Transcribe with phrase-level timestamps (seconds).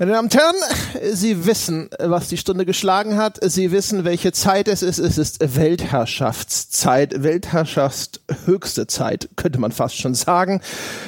[0.00, 0.54] Meine Damen und Herren,
[1.12, 3.38] Sie wissen, was die Stunde geschlagen hat.
[3.42, 4.98] Sie wissen, welche Zeit es ist.
[4.98, 10.62] Es ist Weltherrschaftszeit, Weltherrschaftshöchste Zeit, könnte man fast schon sagen.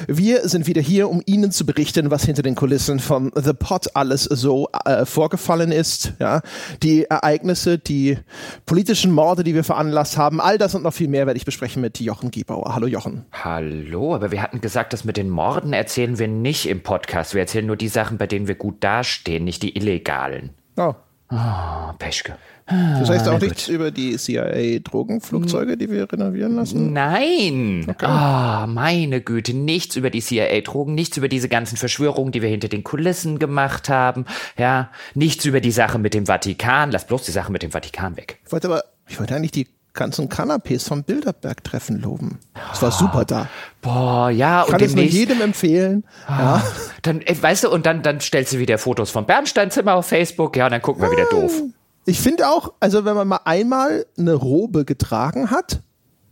[0.07, 3.95] Wir sind wieder hier, um Ihnen zu berichten, was hinter den Kulissen von The Pot
[3.95, 6.13] alles so äh, vorgefallen ist.
[6.19, 6.41] Ja,
[6.83, 8.19] die Ereignisse, die
[8.67, 11.81] politischen Morde, die wir veranlasst haben, all das und noch viel mehr werde ich besprechen
[11.81, 12.75] mit Jochen Giebauer.
[12.75, 13.25] Hallo Jochen.
[13.31, 17.33] Hallo, aber wir hatten gesagt, dass mit den Morden erzählen wir nicht im Podcast.
[17.33, 20.51] Wir erzählen nur die Sachen, bei denen wir gut dastehen, nicht die illegalen.
[20.77, 20.93] Oh.
[21.31, 22.35] Oh, Peschke.
[22.65, 26.93] Das heißt auch nichts über die CIA-Drogenflugzeuge, die wir renovieren lassen?
[26.93, 27.85] Nein.
[27.89, 28.05] Okay.
[28.07, 32.69] Oh, meine Güte, nichts über die CIA-Drogen, nichts über diese ganzen Verschwörungen, die wir hinter
[32.69, 34.25] den Kulissen gemacht haben.
[34.57, 36.91] Ja, nichts über die Sache mit dem Vatikan.
[36.91, 38.39] Lass bloß die Sache mit dem Vatikan weg.
[38.45, 42.39] Ich wollte aber, ich wollte eigentlich die ganzen Kanapés vom Bilderberg-Treffen loben.
[42.69, 43.47] Das war super da.
[43.81, 44.65] Boah, ja.
[44.65, 46.03] Kann und es nur jedem empfehlen.
[46.25, 46.63] Ah, ja.
[47.03, 50.57] Dann, äh, weißt du, und dann, dann stellst du wieder Fotos vom Bernsteinzimmer auf Facebook,
[50.57, 51.61] ja, und dann gucken wir wieder doof.
[52.05, 55.81] Ich finde auch, also wenn man mal einmal eine Robe getragen hat,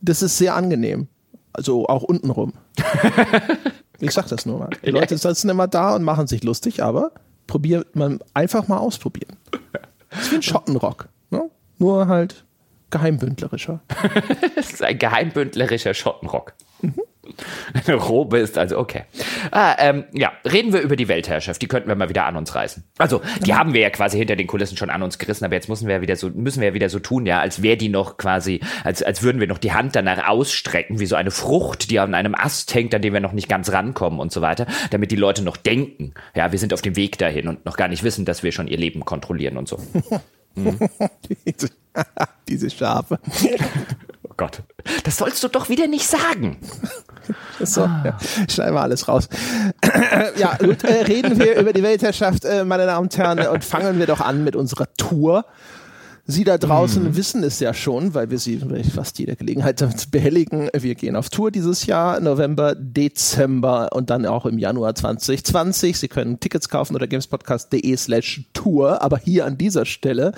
[0.02, 1.08] das ist sehr angenehm.
[1.54, 2.54] Also auch untenrum.
[4.00, 4.70] ich sag das nur mal.
[4.84, 7.12] Die Leute sitzen immer da und machen sich lustig, aber
[7.48, 9.38] probiert man einfach mal ausprobieren.
[10.10, 11.10] Das ist wie ein Schottenrock.
[11.30, 11.50] Ne?
[11.78, 12.46] Nur halt
[12.92, 13.82] geheimbündlerischer.
[14.56, 16.54] das ist ein geheimbündlerischer Schottenrock.
[16.82, 16.94] Mhm.
[17.86, 19.04] Eine Robe ist also okay.
[19.52, 21.62] Ah, ähm, ja, reden wir über die Weltherrschaft.
[21.62, 22.84] Die könnten wir mal wieder an uns reißen.
[22.98, 25.70] Also, die haben wir ja quasi hinter den Kulissen schon an uns gerissen, aber jetzt
[25.70, 27.90] müssen wir ja wieder so, müssen wir ja wieder so tun, ja, als wäre die
[27.90, 31.92] noch quasi, als, als würden wir noch die Hand danach ausstrecken, wie so eine Frucht,
[31.92, 34.66] die an einem Ast hängt, an dem wir noch nicht ganz rankommen und so weiter,
[34.90, 37.88] damit die Leute noch denken, ja, wir sind auf dem Weg dahin und noch gar
[37.88, 39.78] nicht wissen, dass wir schon ihr Leben kontrollieren und so.
[40.56, 40.80] Mhm.
[41.46, 41.70] diese,
[42.48, 43.20] diese Schafe.
[44.24, 44.64] Oh Gott.
[45.04, 46.58] Das sollst du doch wieder nicht sagen.
[47.60, 48.02] So, ah.
[48.06, 48.18] ja.
[48.50, 49.28] Schneiden wir alles raus.
[50.38, 54.00] ja, gut, äh, reden wir über die Weltherrschaft, äh, meine Damen und Herren, und fangen
[54.00, 55.46] wir doch an mit unserer Tour.
[56.26, 57.16] Sie da draußen mhm.
[57.16, 58.62] wissen es ja schon, weil wir Sie
[58.94, 60.70] fast jeder Gelegenheit behelligen.
[60.74, 65.98] Wir gehen auf Tour dieses Jahr, November, Dezember und dann auch im Januar 2020.
[65.98, 69.02] Sie können Tickets kaufen oder gamespodcast.de slash Tour.
[69.02, 70.34] Aber hier an dieser Stelle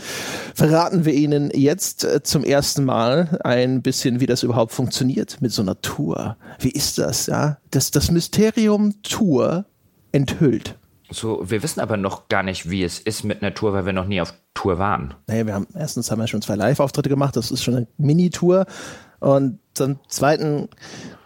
[0.55, 5.51] verraten wir Ihnen jetzt äh, zum ersten Mal ein bisschen, wie das überhaupt funktioniert mit
[5.51, 6.37] so einer Tour.
[6.59, 7.57] Wie ist das, ja?
[7.71, 9.65] Das, das Mysterium Tour
[10.11, 10.75] enthüllt.
[11.13, 13.93] So, wir wissen aber noch gar nicht, wie es ist mit einer Tour, weil wir
[13.93, 15.13] noch nie auf Tour waren.
[15.27, 18.65] Naja, wir haben erstens haben wir schon zwei Live-Auftritte gemacht, das ist schon eine Mini-Tour.
[19.19, 20.67] Und zum zweiten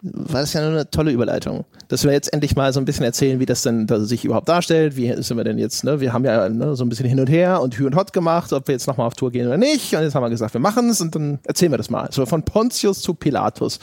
[0.03, 3.05] war das ja nur eine tolle Überleitung, dass wir jetzt endlich mal so ein bisschen
[3.05, 4.95] erzählen, wie das denn sich überhaupt darstellt.
[4.95, 5.99] Wie sind wir denn jetzt, ne?
[5.99, 8.53] Wir haben ja ne, so ein bisschen hin und her und Hü und Hot gemacht,
[8.53, 9.95] ob wir jetzt nochmal auf Tour gehen oder nicht.
[9.95, 12.09] Und jetzt haben wir gesagt, wir machen es und dann erzählen wir das mal.
[12.11, 13.79] So von Pontius zu Pilatus.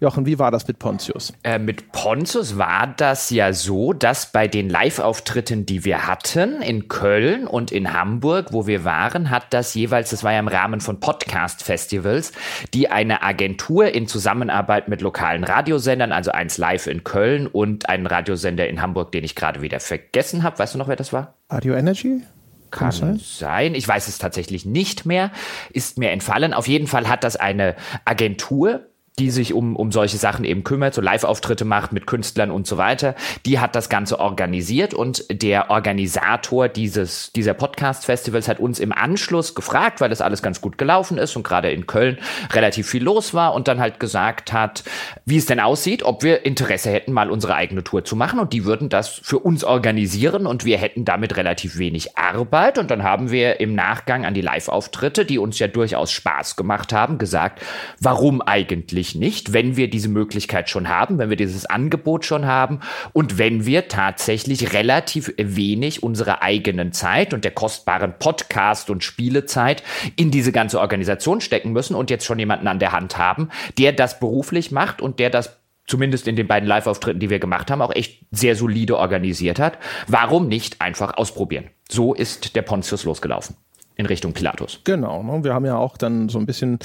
[0.00, 1.32] Jochen, wie war das mit Pontius?
[1.42, 6.88] Äh, mit Pontius war das ja so, dass bei den Live-Auftritten, die wir hatten, in
[6.88, 10.80] Köln und in Hamburg, wo wir waren, hat das jeweils, das war ja im Rahmen
[10.80, 12.32] von Podcast-Festivals,
[12.74, 18.06] die eine Agentur in Zusammenarbeit mit lokalen Radiosendern, also eins live in Köln und einen
[18.06, 20.58] Radiosender in Hamburg, den ich gerade wieder vergessen habe.
[20.58, 21.34] Weißt du noch, wer das war?
[21.48, 22.22] Radio Energy?
[22.70, 23.20] Kann sein?
[23.22, 23.74] sein.
[23.74, 25.30] Ich weiß es tatsächlich nicht mehr.
[25.70, 26.52] Ist mir entfallen.
[26.52, 28.86] Auf jeden Fall hat das eine Agentur
[29.18, 32.76] die sich um, um solche Sachen eben kümmert, so Live-Auftritte macht mit Künstlern und so
[32.76, 33.14] weiter.
[33.46, 39.54] Die hat das Ganze organisiert und der Organisator dieses, dieser Podcast-Festivals hat uns im Anschluss
[39.54, 42.18] gefragt, weil das alles ganz gut gelaufen ist und gerade in Köln
[42.52, 44.84] relativ viel los war und dann halt gesagt hat,
[45.24, 48.52] wie es denn aussieht, ob wir Interesse hätten, mal unsere eigene Tour zu machen und
[48.52, 53.02] die würden das für uns organisieren und wir hätten damit relativ wenig Arbeit und dann
[53.02, 57.62] haben wir im Nachgang an die Live-Auftritte, die uns ja durchaus Spaß gemacht haben, gesagt,
[57.98, 62.46] warum eigentlich natürlich nicht, wenn wir diese Möglichkeit schon haben, wenn wir dieses Angebot schon
[62.46, 62.80] haben
[63.12, 69.82] und wenn wir tatsächlich relativ wenig unserer eigenen Zeit und der kostbaren Podcast- und Spielezeit
[70.16, 73.92] in diese ganze Organisation stecken müssen und jetzt schon jemanden an der Hand haben, der
[73.92, 77.80] das beruflich macht und der das zumindest in den beiden Live-Auftritten, die wir gemacht haben,
[77.80, 79.78] auch echt sehr solide organisiert hat.
[80.08, 81.70] Warum nicht einfach ausprobieren?
[81.88, 83.54] So ist der Pontius losgelaufen
[83.96, 84.80] in Richtung Pilatus.
[84.84, 85.42] Genau, ne?
[85.42, 86.78] wir haben ja auch dann so ein bisschen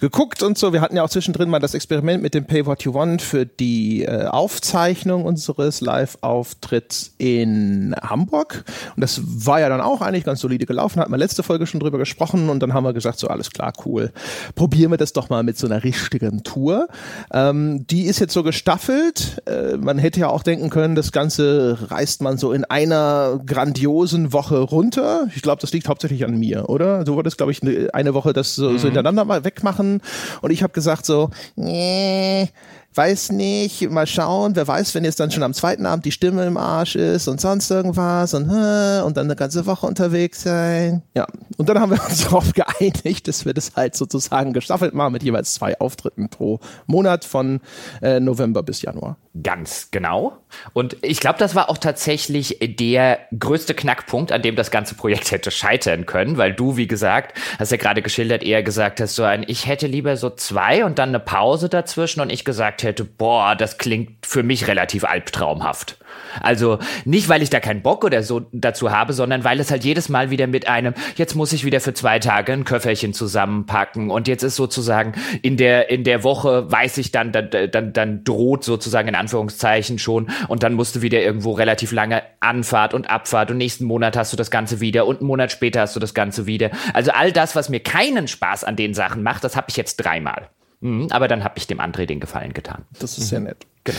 [0.00, 0.72] geguckt und so.
[0.72, 3.44] Wir hatten ja auch zwischendrin mal das Experiment mit dem Pay What You Want für
[3.44, 8.64] die äh, Aufzeichnung unseres Live-Auftritts in Hamburg.
[8.94, 11.00] Und das war ja dann auch eigentlich ganz solide gelaufen.
[11.00, 13.72] Hatten wir letzte Folge schon drüber gesprochen und dann haben wir gesagt, so alles klar,
[13.84, 14.12] cool.
[14.54, 16.86] Probieren wir das doch mal mit so einer richtigen Tour.
[17.32, 19.42] Ähm, die ist jetzt so gestaffelt.
[19.46, 24.32] Äh, man hätte ja auch denken können, das Ganze reißt man so in einer grandiosen
[24.32, 25.26] Woche runter.
[25.34, 27.04] Ich glaube, das liegt hauptsächlich an mir mir, oder?
[27.04, 27.62] Du wolltest, glaube ich,
[27.94, 28.78] eine Woche das so, mhm.
[28.78, 30.00] so hintereinander mal wegmachen.
[30.40, 32.48] Und ich habe gesagt so, nee,
[32.94, 36.44] weiß nicht, mal schauen, wer weiß, wenn jetzt dann schon am zweiten Abend die Stimme
[36.44, 41.02] im Arsch ist und sonst irgendwas und, und dann eine ganze Woche unterwegs sein.
[41.14, 45.12] Ja, und dann haben wir uns darauf geeinigt, dass wir das halt sozusagen gestaffelt machen
[45.12, 47.60] mit jeweils zwei Auftritten pro Monat von
[48.02, 49.16] äh, November bis Januar.
[49.42, 50.36] Ganz genau.
[50.74, 55.30] Und ich glaube, das war auch tatsächlich der größte Knackpunkt, an dem das ganze Projekt
[55.30, 59.22] hätte scheitern können, weil du, wie gesagt, hast ja gerade geschildert, eher gesagt hast, so
[59.22, 63.04] ein, ich hätte lieber so zwei und dann eine Pause dazwischen und ich gesagt hätte,
[63.04, 65.96] boah, das klingt für mich relativ albtraumhaft.
[66.40, 69.84] Also nicht, weil ich da keinen Bock oder so dazu habe, sondern weil es halt
[69.84, 74.10] jedes Mal wieder mit einem, jetzt muss ich wieder für zwei Tage ein Köfferchen zusammenpacken
[74.10, 78.24] und jetzt ist sozusagen in der, in der Woche weiß ich dann, dann, dann, dann
[78.24, 83.10] droht sozusagen in Anführungszeichen schon und dann musst du wieder irgendwo relativ lange Anfahrt und
[83.10, 86.00] Abfahrt und nächsten Monat hast du das Ganze wieder und einen Monat später hast du
[86.00, 86.70] das Ganze wieder.
[86.94, 89.96] Also all das, was mir keinen Spaß an den Sachen macht, das habe ich jetzt
[89.96, 90.48] dreimal.
[90.82, 92.84] Mhm, aber dann habe ich dem André den Gefallen getan.
[92.98, 93.28] Das ist mhm.
[93.28, 93.66] sehr nett.
[93.84, 93.98] Genau.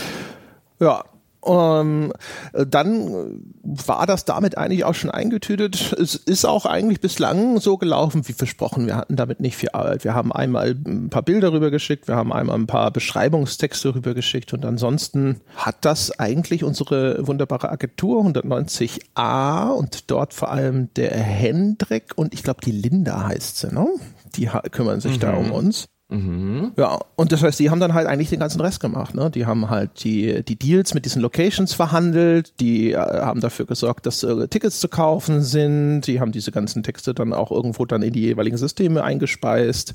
[0.80, 1.04] Ja,
[1.46, 2.12] ähm,
[2.52, 5.94] dann war das damit eigentlich auch schon eingetütet.
[5.98, 8.86] Es ist auch eigentlich bislang so gelaufen wie versprochen.
[8.86, 10.04] Wir hatten damit nicht viel Arbeit.
[10.04, 14.64] Wir haben einmal ein paar Bilder rübergeschickt, wir haben einmal ein paar Beschreibungstexte rübergeschickt und
[14.64, 22.34] ansonsten hat das eigentlich unsere wunderbare Agentur 190a und dort vor allem der Hendrik und
[22.34, 23.88] ich glaube die Linda heißt sie, ne?
[24.36, 25.20] Die kümmern sich mhm.
[25.20, 25.86] da um uns.
[26.14, 26.72] Mhm.
[26.76, 29.14] Ja, und das heißt, die haben dann halt eigentlich den ganzen Rest gemacht.
[29.14, 29.30] Ne?
[29.30, 34.06] Die haben halt die, die Deals mit diesen Locations verhandelt, die äh, haben dafür gesorgt,
[34.06, 38.02] dass äh, Tickets zu kaufen sind, die haben diese ganzen Texte dann auch irgendwo dann
[38.02, 39.94] in die jeweiligen Systeme eingespeist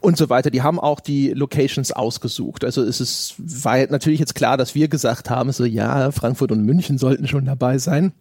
[0.00, 0.50] und so weiter.
[0.50, 2.64] Die haben auch die Locations ausgesucht.
[2.64, 6.64] Also es ist, war natürlich jetzt klar, dass wir gesagt haben, so ja, Frankfurt und
[6.64, 8.12] München sollten schon dabei sein.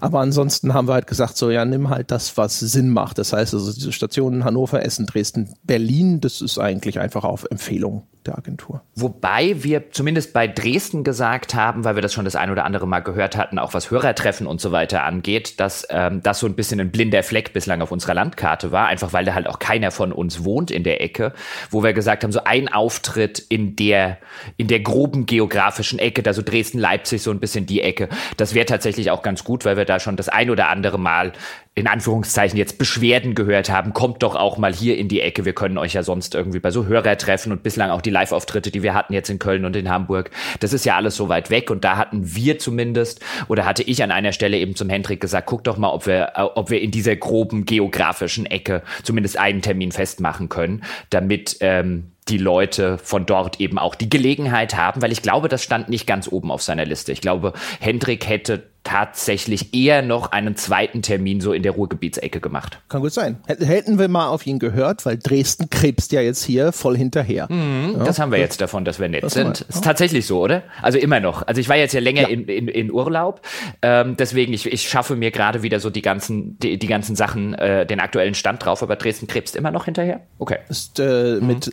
[0.00, 3.18] Aber ansonsten haben wir halt gesagt, so ja, nimm halt das, was Sinn macht.
[3.18, 8.02] Das heißt also diese Stationen Hannover, Essen, Dresden, Berlin, das ist eigentlich einfach auf Empfehlung
[8.26, 8.82] der Agentur.
[8.94, 12.86] Wobei wir zumindest bei Dresden gesagt haben, weil wir das schon das ein oder andere
[12.86, 16.54] Mal gehört hatten, auch was Hörertreffen und so weiter angeht, dass ähm, das so ein
[16.54, 19.90] bisschen ein blinder Fleck bislang auf unserer Landkarte war, einfach weil da halt auch keiner
[19.90, 21.32] von uns wohnt in der Ecke,
[21.70, 24.18] wo wir gesagt haben, so ein Auftritt in der,
[24.56, 28.54] in der groben geografischen Ecke, da so Dresden, Leipzig, so ein bisschen die Ecke, das
[28.54, 31.32] wäre tatsächlich auch ganz gut, weil wir da schon das ein oder andere Mal
[31.78, 35.44] in Anführungszeichen jetzt Beschwerden gehört haben, kommt doch auch mal hier in die Ecke.
[35.44, 38.82] Wir können euch ja sonst irgendwie bei so Hörertreffen und bislang auch die Live-Auftritte, die
[38.82, 40.30] wir hatten jetzt in Köln und in Hamburg.
[40.60, 44.02] Das ist ja alles so weit weg und da hatten wir zumindest oder hatte ich
[44.02, 46.80] an einer Stelle eben zum Hendrik gesagt, guck doch mal, ob wir, äh, ob wir
[46.80, 53.26] in dieser groben geografischen Ecke zumindest einen Termin festmachen können, damit ähm, die Leute von
[53.26, 56.62] dort eben auch die Gelegenheit haben, weil ich glaube, das stand nicht ganz oben auf
[56.62, 57.12] seiner Liste.
[57.12, 62.78] Ich glaube, Hendrik hätte tatsächlich eher noch einen zweiten Termin so in der Ruhrgebietsecke gemacht.
[62.88, 63.38] Kann gut sein.
[63.46, 67.48] Hätten wir mal auf ihn gehört, weil Dresden krebst ja jetzt hier voll hinterher.
[67.50, 69.62] Mhm, ja, das haben wir jetzt davon, dass wir nett das sind.
[69.62, 70.62] Ist tatsächlich so, oder?
[70.82, 71.44] Also immer noch.
[71.48, 72.28] Also ich war jetzt ja länger ja.
[72.28, 73.40] In, in, in Urlaub,
[73.82, 77.54] ähm, deswegen ich, ich schaffe mir gerade wieder so die ganzen die, die ganzen Sachen,
[77.54, 78.84] äh, den aktuellen Stand drauf.
[78.84, 80.20] Aber Dresden krebst immer noch hinterher.
[80.38, 80.58] Okay.
[80.68, 81.46] Ist äh, mhm.
[81.48, 81.66] mit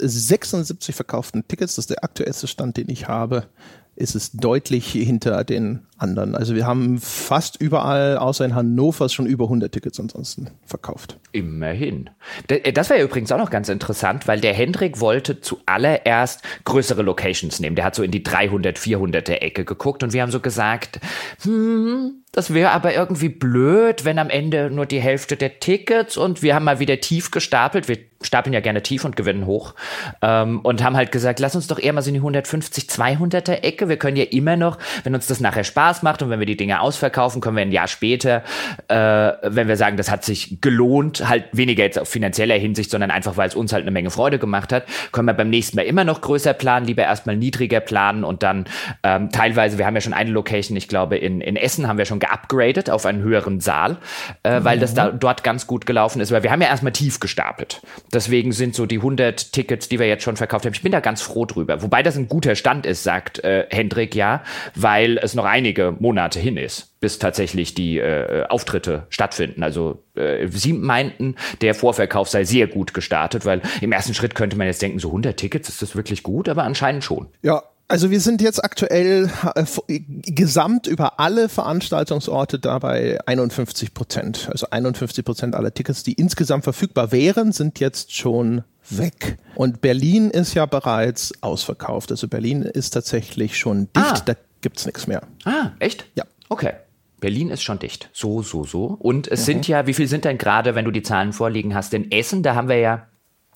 [0.46, 3.48] 76 verkauften Tickets, das ist der aktuellste Stand, den ich habe
[3.96, 6.36] ist es deutlich hinter den anderen.
[6.36, 11.18] Also wir haben fast überall, außer in Hannover, schon über 100 Tickets ansonsten verkauft.
[11.32, 12.10] Immerhin.
[12.50, 17.02] Äh, das war ja übrigens auch noch ganz interessant, weil der Hendrik wollte zuallererst größere
[17.02, 17.76] Locations nehmen.
[17.76, 21.00] Der hat so in die 300, 400er Ecke geguckt und wir haben so gesagt,
[21.44, 26.42] hm, das wäre aber irgendwie blöd, wenn am Ende nur die Hälfte der Tickets und
[26.42, 27.88] wir haben mal wieder tief gestapelt.
[27.88, 29.76] Wir stapeln ja gerne tief und gewinnen hoch.
[30.24, 33.64] Ähm, und haben halt gesagt, lass uns doch eher mal so in die 150, 200er
[33.64, 33.88] Ecke.
[33.88, 36.58] Wir können ja immer noch, wenn uns das nachher Spaß macht und wenn wir die
[36.58, 38.44] Dinge ausverkaufen, können wir ein Jahr später,
[38.88, 38.96] äh,
[39.44, 43.38] wenn wir sagen, das hat sich gelohnt, halt weniger jetzt auf finanzieller Hinsicht, sondern einfach,
[43.38, 46.04] weil es uns halt eine Menge Freude gemacht hat, können wir beim nächsten Mal immer
[46.04, 48.66] noch größer planen, lieber erstmal niedriger planen und dann
[49.04, 52.06] ähm, teilweise, wir haben ja schon eine Location, ich glaube, in, in Essen haben wir
[52.06, 53.98] schon geupgradet auf einen höheren Saal,
[54.44, 54.64] äh, mhm.
[54.64, 57.82] weil das da dort ganz gut gelaufen ist, weil wir haben ja erstmal tief gestapelt.
[58.14, 61.00] Deswegen sind so die 100 Tickets, die wir jetzt schon verkauft haben, ich bin da
[61.00, 61.82] ganz froh drüber.
[61.82, 64.44] Wobei das ein guter Stand ist, sagt äh, Hendrik ja,
[64.76, 69.64] weil es noch einige Monate hin ist, bis tatsächlich die äh, Auftritte stattfinden.
[69.64, 74.58] Also äh, sie meinten, der Vorverkauf sei sehr gut gestartet, weil im ersten Schritt könnte
[74.58, 76.50] man jetzt denken, so 100 Tickets, ist das wirklich gut?
[76.50, 77.28] Aber anscheinend schon.
[77.42, 84.50] Ja, also wir sind jetzt aktuell äh, gesamt über alle Veranstaltungsorte dabei 51 Prozent.
[84.52, 89.38] Also 51 Prozent aller Tickets, die insgesamt verfügbar wären, sind jetzt schon weg.
[89.56, 92.12] Und Berlin ist ja bereits ausverkauft.
[92.12, 94.36] Also Berlin ist tatsächlich schon dicht, ah.
[94.64, 95.22] Da gibt's nichts mehr.
[95.44, 96.06] Ah, echt?
[96.16, 96.24] Ja.
[96.50, 96.74] Okay.
[97.20, 98.10] Berlin ist schon dicht.
[98.14, 98.86] So, so, so.
[98.86, 99.46] Und es mhm.
[99.46, 102.44] sind ja, wie viel sind denn gerade, wenn du die Zahlen vorliegen hast, in Essen,
[102.44, 103.08] da haben wir ja,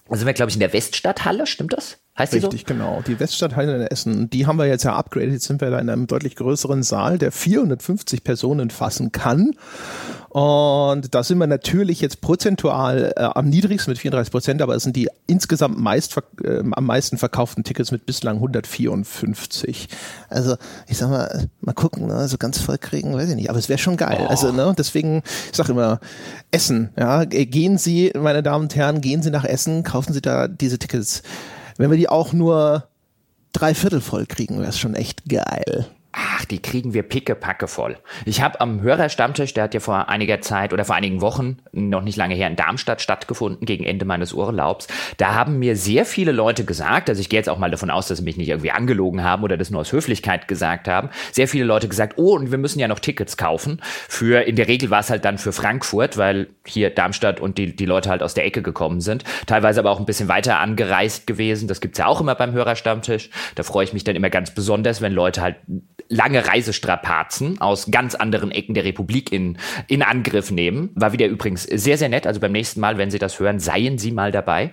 [0.10, 2.00] da sind wir, glaube ich, in der Weststadthalle, stimmt das?
[2.17, 2.74] Heißt Richtig, so?
[2.74, 3.03] genau.
[3.05, 5.33] Die Weststadthalle in Essen, die haben wir jetzt ja upgraded.
[5.33, 9.51] Jetzt sind wir da in einem deutlich größeren Saal, der 450 Personen fassen kann.
[10.29, 14.83] Und da sind wir natürlich jetzt prozentual äh, am niedrigsten mit 34 Prozent, aber es
[14.83, 19.88] sind die insgesamt meist, äh, am meisten verkauften Tickets mit bislang 154.
[20.29, 20.57] Also
[20.88, 22.27] ich sag mal, mal gucken, ne?
[22.27, 24.19] so ganz voll kriegen, weiß ich nicht, aber es wäre schon geil.
[24.21, 24.27] Oh.
[24.27, 26.00] Also ne, deswegen, ich sag immer,
[26.51, 30.47] Essen, ja, gehen Sie, meine Damen und Herren, gehen Sie nach Essen, kaufen Sie da
[30.47, 31.24] diese Tickets.
[31.77, 32.88] Wenn wir die auch nur
[33.53, 35.88] drei Viertel voll kriegen, wäre es schon echt geil
[36.38, 37.98] ach, die kriegen wir pickepacke voll.
[38.25, 42.03] Ich habe am Hörerstammtisch, der hat ja vor einiger Zeit oder vor einigen Wochen, noch
[42.03, 44.88] nicht lange her, in Darmstadt stattgefunden, gegen Ende meines Urlaubs.
[45.17, 48.08] Da haben mir sehr viele Leute gesagt, also ich gehe jetzt auch mal davon aus,
[48.08, 51.48] dass sie mich nicht irgendwie angelogen haben oder das nur aus Höflichkeit gesagt haben, sehr
[51.48, 53.82] viele Leute gesagt, oh, und wir müssen ja noch Tickets kaufen.
[54.08, 57.75] Für, in der Regel war es halt dann für Frankfurt, weil hier Darmstadt und die,
[57.75, 59.24] die Leute halt aus der Ecke gekommen sind.
[59.48, 61.67] Teilweise aber auch ein bisschen weiter angereist gewesen.
[61.67, 63.29] Das gibt's ja auch immer beim Hörerstammtisch.
[63.56, 65.56] Da freue ich mich dann immer ganz besonders, wenn Leute halt
[66.27, 69.57] lange Reisestrapazen aus ganz anderen Ecken der Republik in,
[69.88, 70.89] in Angriff nehmen.
[70.93, 72.27] War wieder übrigens sehr, sehr nett.
[72.27, 74.72] Also beim nächsten Mal, wenn Sie das hören, seien Sie mal dabei.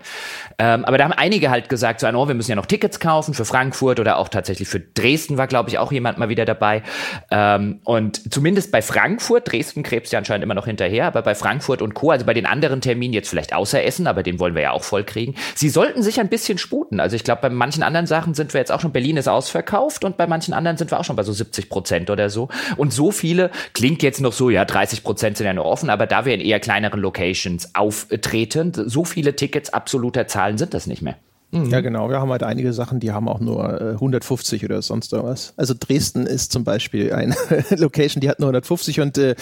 [0.58, 3.34] Ähm, aber da haben einige halt gesagt, so, oh, wir müssen ja noch Tickets kaufen
[3.34, 6.82] für Frankfurt oder auch tatsächlich für Dresden war, glaube ich, auch jemand mal wieder dabei.
[7.30, 11.82] Ähm, und zumindest bei Frankfurt, Dresden krebst ja anscheinend immer noch hinterher, aber bei Frankfurt
[11.82, 14.62] und Co., also bei den anderen Terminen jetzt vielleicht außer Essen, aber den wollen wir
[14.62, 15.36] ja auch voll kriegen.
[15.54, 16.98] Sie sollten sich ein bisschen sputen.
[16.98, 20.04] Also ich glaube, bei manchen anderen Sachen sind wir jetzt auch schon, Berlin ist ausverkauft
[20.04, 22.48] und bei manchen anderen sind wir auch schon bei so 70 Prozent oder so.
[22.76, 26.06] Und so viele, klingt jetzt noch so, ja, 30 Prozent sind ja noch offen, aber
[26.06, 31.02] da wir in eher kleineren Locations auftreten, so viele Tickets absoluter Zahlen sind das nicht
[31.02, 31.16] mehr.
[31.54, 31.70] Mhm.
[31.70, 32.08] Ja, genau.
[32.10, 35.54] Wir haben halt einige Sachen, die haben auch nur äh, 150 oder sonst irgendwas.
[35.56, 37.36] Also Dresden ist zum Beispiel eine
[37.70, 39.36] Location, die hat nur 150 und äh,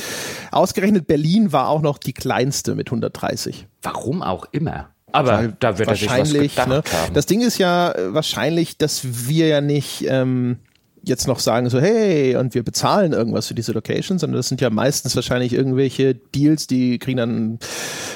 [0.51, 3.67] ausgerechnet Berlin war auch noch die kleinste mit 130.
[3.83, 4.89] Warum auch immer.
[5.13, 6.75] Aber Weil da wird wahrscheinlich, er sich was ne?
[6.77, 7.15] haben.
[7.15, 10.59] Das Ding ist ja äh, wahrscheinlich, dass wir ja nicht ähm,
[11.05, 14.61] jetzt noch sagen so, hey, und wir bezahlen irgendwas für diese Location, sondern das sind
[14.61, 17.59] ja meistens wahrscheinlich irgendwelche Deals, die kriegen dann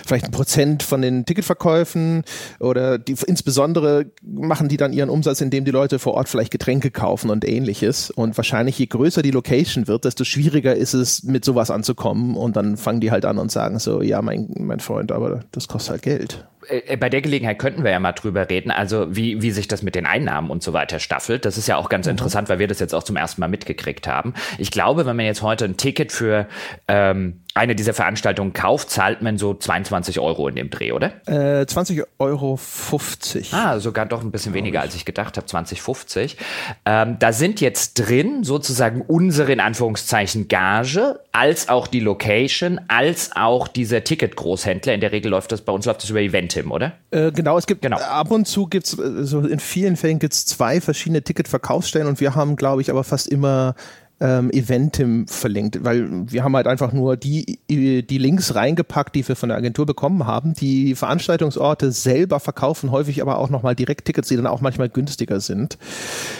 [0.06, 2.22] vielleicht ein Prozent von den Ticketverkäufen
[2.60, 6.90] oder die, insbesondere machen die dann ihren Umsatz, indem die Leute vor Ort vielleicht Getränke
[6.90, 8.10] kaufen und ähnliches.
[8.10, 12.36] Und wahrscheinlich je größer die Location wird, desto schwieriger ist es, mit sowas anzukommen.
[12.36, 15.68] Und dann fangen die halt an und sagen so, ja, mein, mein Freund, aber das
[15.68, 16.46] kostet halt Geld.
[16.68, 19.82] Äh, bei der Gelegenheit könnten wir ja mal drüber reden, also wie, wie sich das
[19.82, 21.44] mit den Einnahmen und so weiter staffelt.
[21.44, 22.12] Das ist ja auch ganz mhm.
[22.12, 24.34] interessant, weil wir das jetzt auch zum ersten Mal mitgekriegt haben.
[24.58, 26.46] Ich glaube, wenn man jetzt heute ein Ticket für
[26.88, 31.12] ähm, eine dieser Veranstaltungen kauft, zahlt man so 22 Euro in dem Dreh, oder?
[31.26, 33.52] Äh, 20 Euro 50.
[33.54, 36.36] Ah, sogar doch ein bisschen weniger, als ich gedacht habe, 20,50.
[36.84, 43.30] Ähm, da sind jetzt drin sozusagen unsere in Anführungszeichen Gage, als auch die Location, als
[43.34, 44.94] auch dieser Ticket-Großhändler.
[44.94, 46.92] In der Regel läuft das, bei uns läuft das über Eventim, oder?
[47.10, 47.98] Äh, genau, es gibt genau.
[47.98, 52.06] ab und zu gibt es, äh, so in vielen Fällen gibt es zwei verschiedene Ticketverkaufsstellen
[52.06, 53.74] und wir haben, glaube ich, aber fast immer
[54.18, 59.36] ähm, Eventim verlinkt, weil wir haben halt einfach nur die, die Links reingepackt, die wir
[59.36, 60.54] von der Agentur bekommen haben.
[60.54, 65.40] Die Veranstaltungsorte selber verkaufen häufig aber auch nochmal direkt Tickets, die dann auch manchmal günstiger
[65.40, 65.76] sind.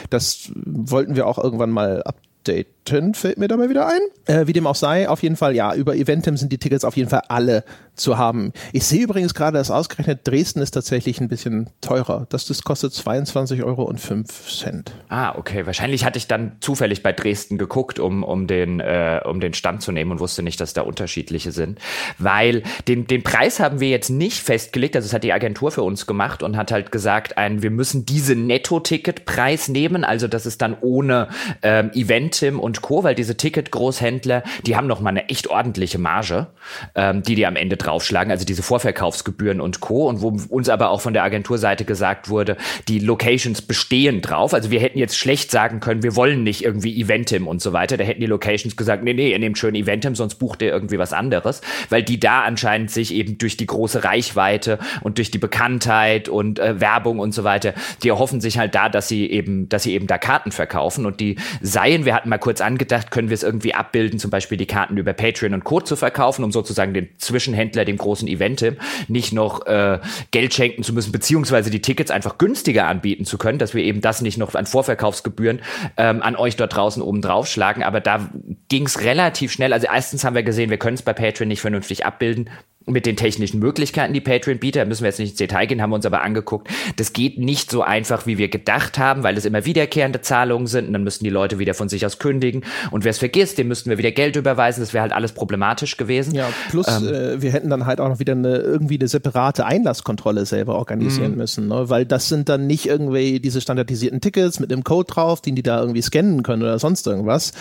[0.08, 4.00] Das wollten wir auch irgendwann mal updaten, fällt mir dabei wieder ein.
[4.24, 6.96] Äh, wie dem auch sei, auf jeden Fall, ja, über Eventim sind die Tickets auf
[6.96, 7.62] jeden Fall alle
[7.96, 8.52] zu haben.
[8.72, 12.26] Ich sehe übrigens gerade, dass ausgerechnet Dresden ist tatsächlich ein bisschen teurer.
[12.28, 14.92] Das, das kostet 22 Euro und 5 Cent.
[15.08, 15.66] Ah, okay.
[15.66, 19.82] Wahrscheinlich hatte ich dann zufällig bei Dresden geguckt, um, um, den, äh, um den Stand
[19.82, 21.78] zu nehmen und wusste nicht, dass da unterschiedliche sind.
[22.18, 25.82] Weil den, den Preis haben wir jetzt nicht festgelegt, also das hat die Agentur für
[25.82, 30.62] uns gemacht und hat halt gesagt, ein, wir müssen diese Netto-Ticket-Preis nehmen, also das ist
[30.62, 31.28] dann ohne
[31.62, 35.98] ähm, Event Tim und Co., weil diese Ticket-Großhändler, die haben noch mal eine echt ordentliche
[35.98, 36.48] Marge,
[36.94, 40.08] ähm, die die am Ende draufschlagen, also diese Vorverkaufsgebühren und Co.
[40.08, 42.56] Und wo uns aber auch von der Agenturseite gesagt wurde,
[42.88, 44.54] die Locations bestehen drauf.
[44.54, 47.96] Also wir hätten jetzt schlecht sagen können, wir wollen nicht irgendwie Eventim und so weiter.
[47.96, 50.98] Da hätten die Locations gesagt, nee, nee, ihr nehmt schön Eventim, sonst bucht ihr irgendwie
[50.98, 55.38] was anderes, weil die da anscheinend sich eben durch die große Reichweite und durch die
[55.38, 59.68] Bekanntheit und äh, Werbung und so weiter, die erhoffen sich halt da, dass sie eben,
[59.68, 63.28] dass sie eben da Karten verkaufen und die seien, wir hatten mal kurz angedacht, können
[63.28, 65.80] wir es irgendwie abbilden, zum Beispiel die Karten über Patreon und Co.
[65.80, 68.64] zu verkaufen, um sozusagen den Zwischenhändler, dem großen Event,
[69.08, 69.98] nicht noch äh,
[70.30, 74.00] Geld schenken zu müssen, beziehungsweise die Tickets einfach günstiger anbieten zu können, dass wir eben
[74.00, 75.60] das nicht noch an Vorverkaufsgebühren
[75.96, 77.82] ähm, an euch dort draußen oben drauf schlagen.
[77.82, 78.30] Aber da
[78.68, 79.72] ging es relativ schnell.
[79.72, 82.50] Also erstens haben wir gesehen, wir können es bei Patreon nicht vernünftig abbilden
[82.86, 84.82] mit den technischen Möglichkeiten, die Patreon bietet.
[84.82, 86.68] Da müssen wir jetzt nicht ins Detail gehen, haben wir uns aber angeguckt.
[86.96, 90.86] Das geht nicht so einfach, wie wir gedacht haben, weil es immer wiederkehrende Zahlungen sind
[90.86, 92.64] und dann müssten die Leute wieder von sich aus kündigen.
[92.92, 94.80] Und wer es vergisst, dem müssten wir wieder Geld überweisen.
[94.80, 96.34] Das wäre halt alles problematisch gewesen.
[96.34, 99.66] Ja, plus ähm, äh, wir hätten dann halt auch noch wieder eine irgendwie eine separate
[99.66, 101.38] Einlasskontrolle selber organisieren mhm.
[101.38, 101.90] müssen, ne?
[101.90, 105.62] weil das sind dann nicht irgendwie diese standardisierten Tickets mit einem Code drauf, den die
[105.62, 107.52] da irgendwie scannen können oder sonst irgendwas,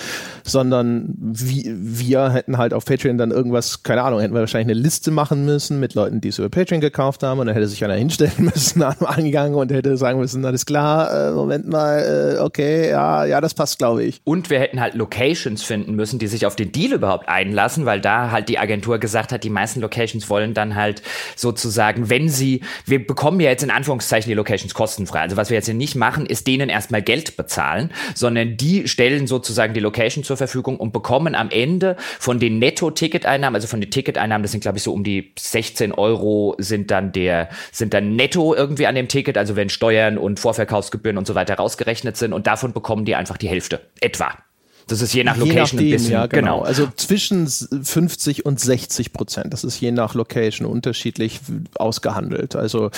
[0.44, 4.80] sondern wie, wir hätten halt auf Patreon dann irgendwas, keine Ahnung, hätten wir wahrscheinlich eine
[4.80, 7.84] Liste machen müssen mit Leuten, die es über Patreon gekauft haben und dann hätte sich
[7.84, 12.40] einer hinstellen müssen am Angang und hätte sagen müssen, alles klar, äh, Moment mal, äh,
[12.40, 14.22] okay, ja, ja, das passt, glaube ich.
[14.24, 18.02] Und wir hätten halt Locations finden müssen, die sich auf den Deal überhaupt einlassen, weil
[18.02, 21.02] da halt die Agentur gesagt hat, die meisten Locations wollen dann halt
[21.36, 25.22] sozusagen, wenn sie, wir bekommen ja jetzt in Anführungszeichen die Locations kostenfrei.
[25.22, 29.28] Also was wir jetzt hier nicht machen, ist denen erstmal Geld bezahlen, sondern die stellen
[29.28, 33.90] sozusagen die Location zur Verfügung und bekommen am Ende von den Netto-Ticketeinnahmen, also von den
[33.90, 38.16] Ticketeinnahmen, das sind glaube ich so um die 16 Euro sind dann der, sind dann
[38.16, 42.34] netto irgendwie an dem Ticket, also wenn Steuern und Vorverkaufsgebühren und so weiter rausgerechnet sind
[42.34, 43.82] und davon bekommen die einfach die Hälfte.
[44.02, 44.34] Etwa.
[44.88, 46.12] Das ist je nach Location je nachdem, ein bisschen.
[46.12, 46.58] Ja, genau.
[46.58, 46.62] genau.
[46.62, 49.54] Also zwischen 50 und 60 Prozent.
[49.54, 51.40] Das ist je nach Location unterschiedlich
[51.76, 52.56] ausgehandelt.
[52.56, 52.92] Also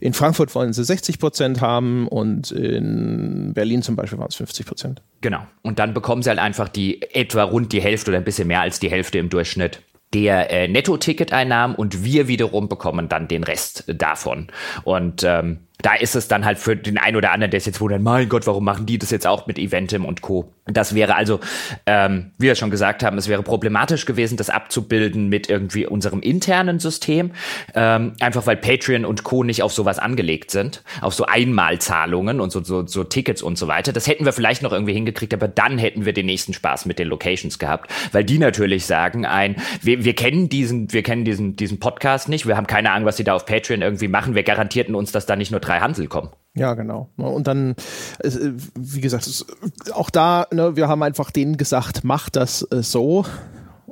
[0.00, 4.66] in Frankfurt wollen sie 60 Prozent haben und in Berlin zum Beispiel waren es 50
[4.66, 5.02] Prozent.
[5.20, 5.46] Genau.
[5.62, 8.60] Und dann bekommen sie halt einfach die etwa rund die Hälfte oder ein bisschen mehr
[8.60, 9.80] als die Hälfte im Durchschnitt
[10.14, 14.46] der äh, Netto-Ticket-Einnahmen und wir wiederum bekommen dann den Rest davon.
[14.84, 17.80] Und ähm, da ist es dann halt für den einen oder anderen, der ist jetzt
[17.80, 20.50] wundert, mein Gott, warum machen die das jetzt auch mit Eventim und Co.
[20.66, 21.40] Das wäre also,
[21.84, 26.20] ähm, wie wir schon gesagt haben, es wäre problematisch gewesen, das abzubilden mit irgendwie unserem
[26.20, 27.32] internen System,
[27.74, 29.44] ähm, einfach weil Patreon und Co.
[29.44, 33.68] nicht auf sowas angelegt sind, auf so Einmalzahlungen und so, so, so Tickets und so
[33.68, 33.92] weiter.
[33.92, 36.98] Das hätten wir vielleicht noch irgendwie hingekriegt, aber dann hätten wir den nächsten Spaß mit
[36.98, 41.56] den Locations gehabt, weil die natürlich sagen, ein, wir, wir kennen diesen, wir kennen diesen,
[41.56, 44.44] diesen Podcast nicht, wir haben keine Ahnung, was sie da auf Patreon irgendwie machen, wir
[44.44, 46.30] garantierten uns, dass da nicht nur drei Hansel kommen.
[46.56, 47.10] Ja, genau.
[47.16, 47.74] Und dann,
[48.22, 49.44] wie gesagt,
[49.92, 53.24] auch da, ne, wir haben einfach denen gesagt, macht das äh, so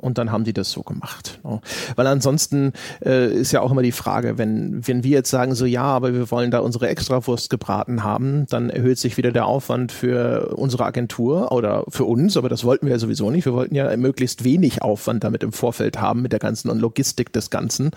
[0.03, 1.39] und dann haben die das so gemacht.
[1.43, 1.61] Ne?
[1.95, 5.65] Weil ansonsten äh, ist ja auch immer die Frage, wenn, wenn wir jetzt sagen, so
[5.65, 9.91] ja, aber wir wollen da unsere Extrawurst gebraten haben, dann erhöht sich wieder der Aufwand
[9.91, 13.45] für unsere Agentur oder für uns, aber das wollten wir ja sowieso nicht.
[13.45, 17.49] Wir wollten ja möglichst wenig Aufwand damit im Vorfeld haben mit der ganzen Logistik des
[17.49, 17.91] Ganzen.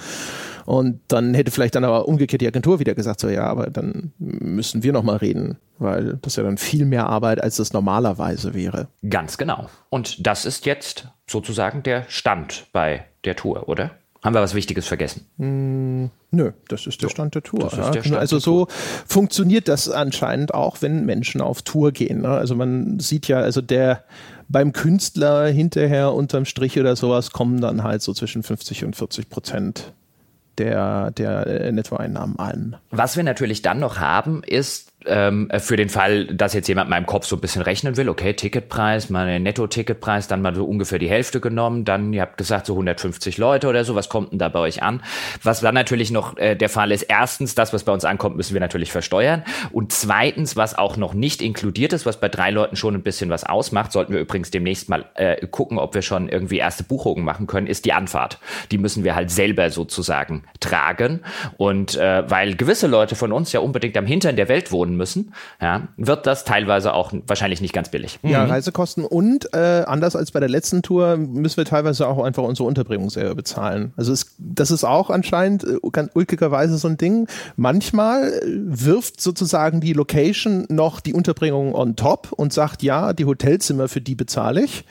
[0.64, 4.12] Und dann hätte vielleicht dann aber umgekehrt die Agentur wieder gesagt, so ja, aber dann
[4.18, 8.88] müssen wir nochmal reden, weil das ja dann viel mehr Arbeit, als das normalerweise wäre.
[9.08, 9.68] Ganz genau.
[9.90, 13.90] Und das ist jetzt sozusagen der Stand bei der Tour, oder?
[14.22, 15.26] Haben wir was Wichtiges vergessen?
[15.36, 17.70] Mm, nö, das ist der Stand der Tour.
[17.72, 17.90] Ja.
[17.90, 18.74] Der Stand also so Tour.
[19.06, 22.22] funktioniert das anscheinend auch, wenn Menschen auf Tour gehen.
[22.22, 22.28] Ne?
[22.28, 24.02] Also man sieht ja, also der
[24.48, 29.28] beim Künstler hinterher unterm Strich oder sowas kommen dann halt so zwischen 50 und 40
[29.28, 29.92] Prozent
[30.58, 32.76] der, der Nettoeinnahmen an.
[32.90, 36.90] Was wir natürlich dann noch haben, ist ähm, für den Fall, dass jetzt jemand in
[36.90, 40.64] meinem Kopf so ein bisschen rechnen will, okay, Ticketpreis, mal den Netto-Ticketpreis, dann mal so
[40.64, 44.32] ungefähr die Hälfte genommen, dann, ihr habt gesagt, so 150 Leute oder so, was kommt
[44.32, 45.02] denn da bei euch an?
[45.42, 48.54] Was dann natürlich noch äh, der Fall ist, erstens, das, was bei uns ankommt, müssen
[48.54, 52.76] wir natürlich versteuern und zweitens, was auch noch nicht inkludiert ist, was bei drei Leuten
[52.76, 56.28] schon ein bisschen was ausmacht, sollten wir übrigens demnächst mal äh, gucken, ob wir schon
[56.28, 58.38] irgendwie erste Buchungen machen können, ist die Anfahrt.
[58.70, 61.20] Die müssen wir halt selber sozusagen tragen
[61.56, 65.32] und äh, weil gewisse Leute von uns ja unbedingt am Hintern der Welt wohnen müssen,
[65.60, 68.18] ja, wird das teilweise auch wahrscheinlich nicht ganz billig.
[68.22, 68.50] Ja, mhm.
[68.50, 72.68] Reisekosten und äh, anders als bei der letzten Tour müssen wir teilweise auch einfach unsere
[72.68, 73.92] Unterbringung selber bezahlen.
[73.96, 77.26] Also es, das ist auch anscheinend äh, ganz ulkigerweise so ein Ding.
[77.56, 83.24] Manchmal äh, wirft sozusagen die Location noch die Unterbringung on top und sagt, ja, die
[83.24, 84.84] Hotelzimmer für die bezahle ich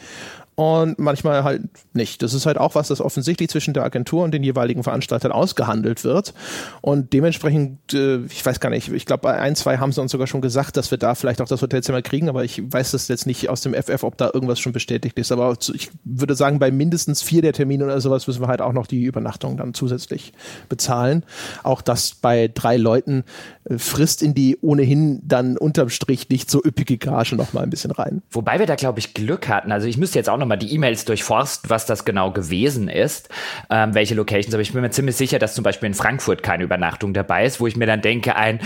[0.55, 1.63] und manchmal halt
[1.93, 2.23] nicht.
[2.23, 6.05] Das ist halt auch was, das offensichtlich zwischen der Agentur und den jeweiligen Veranstaltern ausgehandelt
[6.05, 6.33] wird.
[6.81, 10.13] Und dementsprechend, äh, ich weiß gar nicht, ich glaube, bei ein, zwei haben sie uns
[10.13, 13.09] sogar schon gesagt, dass wir da vielleicht auch das Hotelzimmer kriegen, aber ich weiß das
[13.09, 15.33] jetzt nicht aus dem FF, ob da irgendwas schon bestätigt ist.
[15.33, 18.73] Aber ich würde sagen, bei mindestens vier der Termine oder sowas müssen wir halt auch
[18.73, 20.31] noch die Übernachtung dann zusätzlich
[20.69, 21.23] bezahlen.
[21.63, 23.25] Auch das bei drei Leuten
[23.65, 27.69] äh, frisst in die ohnehin dann unterm Strich nicht so üppige Gage noch mal ein
[27.69, 28.21] bisschen rein.
[28.31, 29.73] Wobei wir da, glaube ich, Glück hatten.
[29.73, 33.29] Also ich müsste jetzt auch noch nochmal die E-Mails durchforsten, was das genau gewesen ist,
[33.69, 34.53] ähm, welche Locations.
[34.53, 37.59] Aber ich bin mir ziemlich sicher, dass zum Beispiel in Frankfurt keine Übernachtung dabei ist,
[37.59, 38.59] wo ich mir dann denke, ein,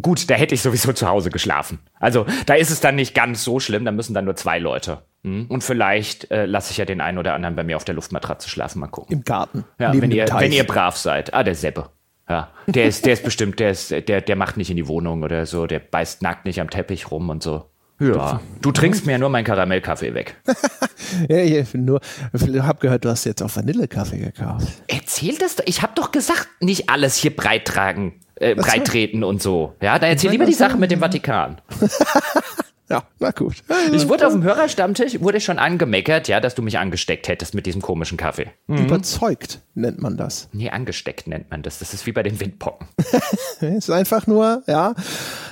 [0.00, 1.78] gut, da hätte ich sowieso zu Hause geschlafen.
[1.98, 5.02] Also da ist es dann nicht ganz so schlimm, da müssen dann nur zwei Leute.
[5.24, 5.46] Hm?
[5.48, 8.48] Und vielleicht äh, lasse ich ja den einen oder anderen bei mir auf der Luftmatratze
[8.48, 9.16] schlafen, mal gucken.
[9.16, 9.64] Im Garten.
[9.78, 11.32] Ja, wenn ihr, wenn ihr brav seid.
[11.32, 11.90] Ah, der Seppe.
[12.28, 15.22] Ja, der ist, der ist bestimmt, der ist, der, der macht nicht in die Wohnung
[15.22, 17.71] oder so, der beißt nackt nicht am Teppich rum und so.
[18.02, 20.36] Ja, du trinkst mir ja nur meinen Karamellkaffee weg.
[21.28, 22.00] ja, ich nur,
[22.32, 24.66] hab gehört, du hast jetzt auch Vanillekaffee gekauft.
[24.88, 25.64] Erzähl das doch.
[25.66, 29.74] Ich hab doch gesagt, nicht alles hier breit tragen, äh, breit treten und so.
[29.80, 31.60] Ja, dann erzähl lieber die Sache mit dem Vatikan.
[32.92, 33.62] Ja, na gut.
[33.92, 37.64] Ich wurde auf dem Hörerstammtisch, wurde schon angemeckert, ja, dass du mich angesteckt hättest mit
[37.64, 38.50] diesem komischen Kaffee.
[38.66, 38.84] Mhm.
[38.84, 40.50] Überzeugt nennt man das.
[40.52, 41.78] Nee, angesteckt nennt man das.
[41.78, 42.86] Das ist wie bei den Windpocken.
[42.98, 44.94] es ist einfach nur, ja,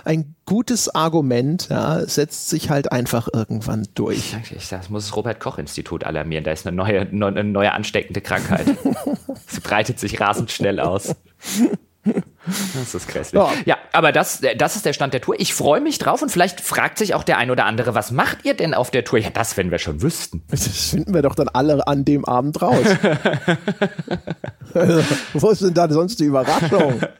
[0.05, 4.35] ein gutes Argument, ja, setzt sich halt einfach irgendwann durch.
[4.55, 6.45] Ich sag, das muss das Robert-Koch-Institut alarmieren.
[6.45, 8.67] Da ist eine neue, eine neue ansteckende Krankheit.
[9.47, 11.17] Sie breitet sich rasend schnell aus.
[12.75, 13.41] Das ist grässlich.
[13.41, 13.53] Ja.
[13.67, 15.35] ja, aber das, das ist der Stand der Tour.
[15.39, 18.45] Ich freue mich drauf und vielleicht fragt sich auch der ein oder andere, was macht
[18.45, 19.19] ihr denn auf der Tour?
[19.19, 20.43] Ja, das, wenn wir schon wüssten.
[20.51, 22.85] Das finden wir doch dann alle an dem Abend raus.
[25.35, 27.01] Wo ist denn da sonst die Überraschung?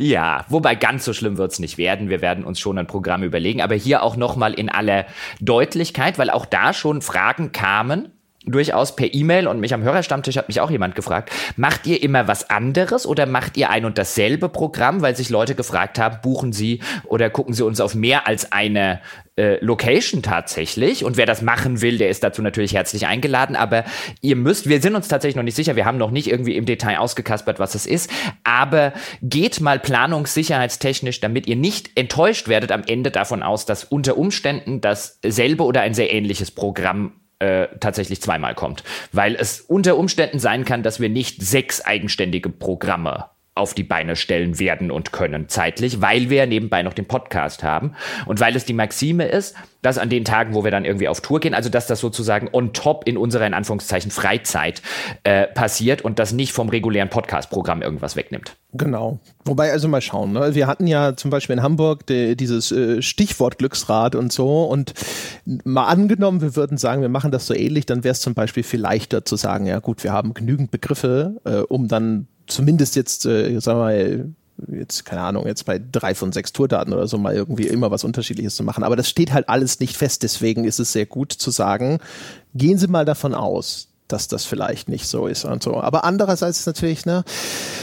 [0.00, 2.08] Ja, wobei ganz so schlimm wird es nicht werden.
[2.08, 5.06] Wir werden uns schon ein Programm überlegen, aber hier auch nochmal in aller
[5.40, 8.10] Deutlichkeit, weil auch da schon Fragen kamen
[8.46, 12.26] durchaus per E-Mail und mich am Hörerstammtisch hat mich auch jemand gefragt, macht ihr immer
[12.26, 16.52] was anderes oder macht ihr ein und dasselbe Programm, weil sich Leute gefragt haben, buchen
[16.52, 19.02] Sie oder gucken Sie uns auf mehr als eine
[19.36, 21.04] äh, Location tatsächlich?
[21.04, 23.84] Und wer das machen will, der ist dazu natürlich herzlich eingeladen, aber
[24.22, 26.64] ihr müsst, wir sind uns tatsächlich noch nicht sicher, wir haben noch nicht irgendwie im
[26.64, 28.10] Detail ausgekaspert, was es ist,
[28.42, 34.16] aber geht mal planungssicherheitstechnisch, damit ihr nicht enttäuscht werdet am Ende davon aus, dass unter
[34.16, 38.84] Umständen dasselbe oder ein sehr ähnliches Programm äh, tatsächlich zweimal kommt.
[39.12, 44.16] Weil es unter Umständen sein kann, dass wir nicht sechs eigenständige Programme auf die Beine
[44.16, 47.94] stellen werden und können zeitlich, weil wir nebenbei noch den Podcast haben
[48.26, 51.20] und weil es die Maxime ist, dass an den Tagen, wo wir dann irgendwie auf
[51.20, 54.82] Tour gehen, also dass das sozusagen on top in unserer in Anführungszeichen Freizeit
[55.24, 58.56] äh, passiert und das nicht vom regulären Podcast-Programm irgendwas wegnimmt.
[58.72, 59.18] Genau.
[59.44, 60.32] Wobei also mal schauen.
[60.32, 60.54] Ne?
[60.54, 64.94] Wir hatten ja zum Beispiel in Hamburg die, dieses äh, Stichwort Glücksrad und so und
[65.64, 68.62] mal angenommen, wir würden sagen, wir machen das so ähnlich, dann wäre es zum Beispiel
[68.62, 73.26] viel leichter zu sagen, ja gut, wir haben genügend Begriffe, äh, um dann zumindest jetzt,
[73.26, 74.28] äh, sagen wir mal,
[74.68, 78.04] jetzt, keine Ahnung, jetzt bei drei von sechs Tourdaten oder so mal irgendwie immer was
[78.04, 78.84] Unterschiedliches zu machen.
[78.84, 80.22] Aber das steht halt alles nicht fest.
[80.22, 81.98] Deswegen ist es sehr gut zu sagen,
[82.54, 85.80] gehen Sie mal davon aus, dass das vielleicht nicht so ist und so.
[85.80, 87.24] Aber andererseits natürlich, ne,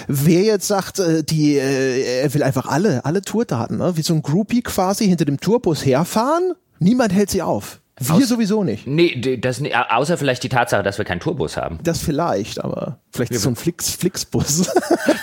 [0.08, 4.14] wer jetzt sagt, äh, die, äh, er will einfach alle, alle Tourdaten, ne, wie so
[4.14, 7.82] ein Groupie quasi hinter dem Tourbus herfahren, niemand hält sie auf.
[8.00, 8.86] Wir Aus, sowieso nicht.
[8.86, 9.60] Nee, das,
[9.90, 11.80] außer vielleicht die Tatsache, dass wir keinen Tourbus haben.
[11.84, 14.70] Das vielleicht, aber vielleicht wir, so ein Flix, Flixbus.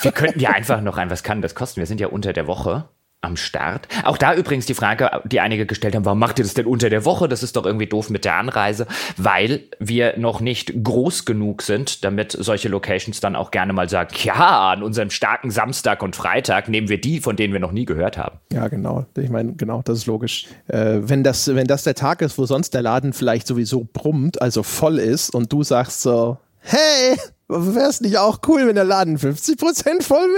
[0.03, 1.81] wir könnten ja einfach noch ein, was kann das kosten?
[1.81, 2.89] Wir sind ja unter der Woche
[3.25, 3.89] am Start.
[4.05, 6.91] Auch da übrigens die Frage, die einige gestellt haben, warum macht ihr das denn unter
[6.91, 7.29] der Woche?
[7.29, 12.05] Das ist doch irgendwie doof mit der Anreise, weil wir noch nicht groß genug sind,
[12.05, 16.69] damit solche Locations dann auch gerne mal sagen, ja, an unserem starken Samstag und Freitag
[16.69, 18.39] nehmen wir die, von denen wir noch nie gehört haben.
[18.53, 19.07] Ja, genau.
[19.17, 20.47] Ich meine, genau, das ist logisch.
[20.69, 24.41] Äh, wenn, das, wenn das der Tag ist, wo sonst der Laden vielleicht sowieso brummt,
[24.41, 27.17] also voll ist und du sagst so, hey,
[27.49, 30.29] wäre es nicht auch cool, wenn der Laden 50% voll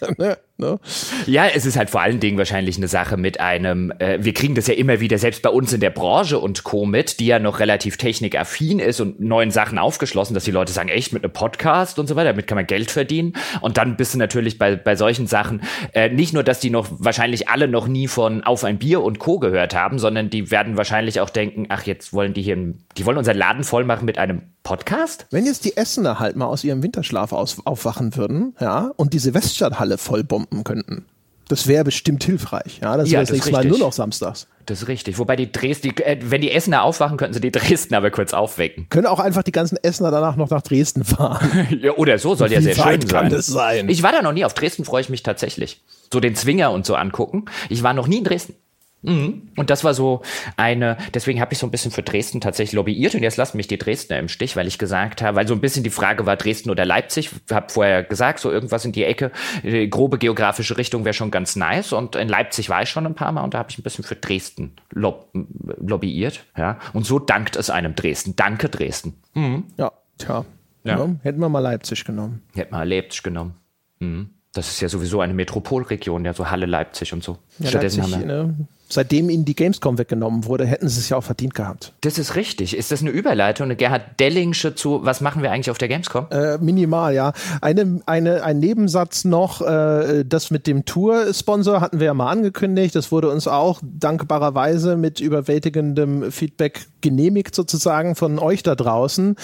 [0.00, 0.38] wäre?
[0.56, 0.78] ne?
[1.26, 4.54] Ja, es ist halt vor allen Dingen wahrscheinlich eine Sache mit einem, äh, wir kriegen
[4.54, 6.86] das ja immer wieder, selbst bei uns in der Branche und Co.
[6.86, 10.88] mit, die ja noch relativ technikaffin ist und neuen Sachen aufgeschlossen, dass die Leute sagen,
[10.88, 13.34] echt mit einem Podcast und so weiter, damit kann man Geld verdienen.
[13.60, 15.62] Und dann bist du natürlich bei, bei solchen Sachen
[15.92, 19.18] äh, nicht nur, dass die noch wahrscheinlich alle noch nie von Auf ein Bier und
[19.18, 19.38] Co.
[19.38, 23.18] gehört haben, sondern die werden wahrscheinlich auch denken, ach, jetzt wollen die hier, die wollen
[23.18, 25.26] unseren Laden voll machen mit einem Podcast?
[25.30, 29.34] Wenn jetzt die Essener halt mal aus ihrem Winterschlaf aus, aufwachen würden, ja, und diese
[29.34, 31.06] Weststadthalle vollbomben könnten,
[31.48, 32.80] das wäre bestimmt hilfreich.
[32.82, 34.46] Ja, das ja, wäre das nächste Mal nur noch samstags.
[34.64, 35.18] Das ist richtig.
[35.18, 38.86] Wobei die Dresden, äh, wenn die Essener aufwachen, könnten sie die Dresden aber kurz aufwecken.
[38.88, 41.68] Können auch einfach die ganzen Essener danach noch nach Dresden fahren.
[41.82, 43.06] ja, oder so soll ja Wie sehr schön sein.
[43.06, 43.88] kann das sein.
[43.88, 44.44] Ich war da noch nie.
[44.44, 45.82] Auf Dresden freue ich mich tatsächlich.
[46.12, 47.44] So den Zwinger und so angucken.
[47.68, 48.54] Ich war noch nie in Dresden.
[49.02, 49.48] Mhm.
[49.56, 50.22] Und das war so
[50.56, 53.66] eine, deswegen habe ich so ein bisschen für Dresden tatsächlich lobbyiert und jetzt lassen mich
[53.66, 56.36] die Dresdner im Stich, weil ich gesagt habe, weil so ein bisschen die Frage war
[56.36, 61.04] Dresden oder Leipzig, habe vorher gesagt, so irgendwas in die Ecke, die grobe geografische Richtung
[61.04, 63.58] wäre schon ganz nice und in Leipzig war ich schon ein paar Mal und da
[63.58, 68.36] habe ich ein bisschen für Dresden lob lobbyiert, ja, und so dankt es einem Dresden.
[68.36, 69.14] Danke Dresden.
[69.34, 69.64] Mhm.
[69.76, 70.44] Ja, tja.
[70.84, 70.98] Ja.
[70.98, 71.14] ja.
[71.22, 72.42] Hätten wir mal Leipzig genommen.
[72.54, 73.54] Hätten wir Leipzig genommen.
[74.00, 74.30] Mhm.
[74.52, 77.38] Das ist ja sowieso eine Metropolregion, ja, so Halle, Leipzig und so.
[77.58, 78.54] Ja, Stattdessen Leipzig, haben wir, ne?
[78.92, 81.92] Seitdem ihnen die Gamescom weggenommen wurde, hätten sie es ja auch verdient gehabt.
[82.02, 82.76] Das ist richtig.
[82.76, 86.26] Ist das eine Überleitung, eine Gerhard Dellingsche zu, was machen wir eigentlich auf der Gamescom?
[86.30, 87.32] Äh, minimal, ja.
[87.60, 92.94] Eine, eine, ein Nebensatz noch, äh, das mit dem Tour-Sponsor hatten wir ja mal angekündigt.
[92.94, 99.36] Das wurde uns auch dankbarerweise mit überwältigendem Feedback genehmigt sozusagen von euch da draußen.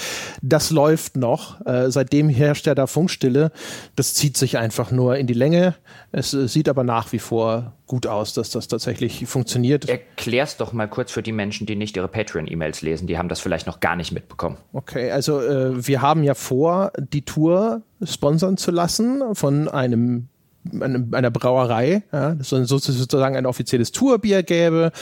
[0.42, 1.64] Das läuft noch.
[1.66, 3.52] Äh, seitdem herrscht ja da Funkstille.
[3.96, 5.74] Das zieht sich einfach nur in die Länge.
[6.12, 9.88] Es äh, sieht aber nach wie vor gut aus, dass das tatsächlich funktioniert.
[9.88, 13.06] Erklär's doch mal kurz für die Menschen, die nicht ihre Patreon-E-Mails lesen.
[13.06, 14.56] Die haben das vielleicht noch gar nicht mitbekommen.
[14.72, 20.28] Okay, also äh, wir haben ja vor, die Tour sponsern zu lassen von einem
[20.72, 24.92] einer Brauerei, ja, das sozusagen ein offizielles Tourbier gäbe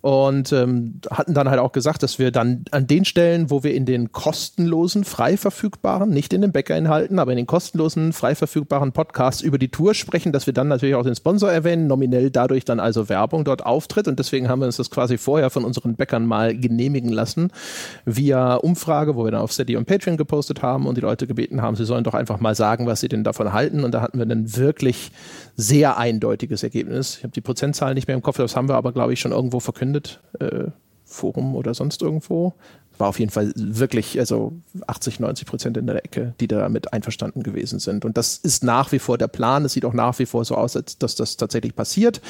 [0.00, 3.74] und ähm, hatten dann halt auch gesagt, dass wir dann an den Stellen, wo wir
[3.74, 8.92] in den kostenlosen, frei verfügbaren, nicht in den Bäckerinhalten, aber in den kostenlosen, frei verfügbaren
[8.92, 12.64] Podcasts über die Tour sprechen, dass wir dann natürlich auch den Sponsor erwähnen, nominell dadurch
[12.64, 14.08] dann also Werbung dort auftritt.
[14.08, 17.50] Und deswegen haben wir uns das quasi vorher von unseren Bäckern mal genehmigen lassen
[18.06, 21.60] via Umfrage, wo wir dann auf Steady und Patreon gepostet haben und die Leute gebeten
[21.60, 23.84] haben, sie sollen doch einfach mal sagen, was sie denn davon halten.
[23.84, 25.12] Und da hatten wir dann wirklich
[25.56, 27.18] sehr eindeutiges Ergebnis.
[27.18, 29.32] Ich habe die Prozentzahl nicht mehr im Kopf, das haben wir aber glaube ich schon
[29.32, 30.70] irgendwo verkündet verkündet, äh,
[31.04, 32.54] Forum oder sonst irgendwo.
[32.98, 34.52] War auf jeden Fall wirklich, also
[34.86, 38.04] 80, 90 Prozent in der Ecke, die damit einverstanden gewesen sind.
[38.04, 39.64] Und das ist nach wie vor der Plan.
[39.64, 42.20] Es sieht auch nach wie vor so aus, als dass das tatsächlich passiert.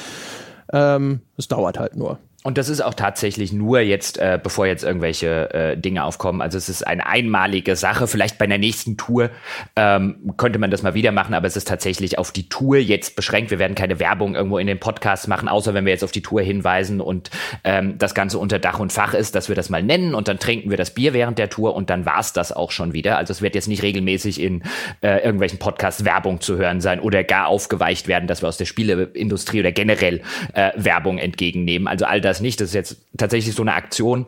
[0.71, 2.19] Ähm, es dauert halt nur.
[2.43, 6.41] Und das ist auch tatsächlich nur jetzt, äh, bevor jetzt irgendwelche äh, Dinge aufkommen.
[6.41, 8.07] Also es ist eine einmalige Sache.
[8.07, 9.29] Vielleicht bei der nächsten Tour
[9.75, 13.15] ähm, könnte man das mal wieder machen, aber es ist tatsächlich auf die Tour jetzt
[13.15, 13.51] beschränkt.
[13.51, 16.23] Wir werden keine Werbung irgendwo in den Podcast machen, außer wenn wir jetzt auf die
[16.23, 17.29] Tour hinweisen und
[17.63, 20.39] ähm, das Ganze unter Dach und Fach ist, dass wir das mal nennen und dann
[20.39, 23.19] trinken wir das Bier während der Tour und dann war's das auch schon wieder.
[23.19, 24.63] Also es wird jetzt nicht regelmäßig in
[25.01, 28.65] äh, irgendwelchen Podcasts Werbung zu hören sein oder gar aufgeweicht werden, dass wir aus der
[28.65, 30.21] Spieleindustrie oder generell
[30.53, 31.87] äh, Werbung entgegennehmen.
[31.87, 32.59] Also all das das nicht.
[32.59, 34.25] Das ist jetzt tatsächlich so eine Aktion,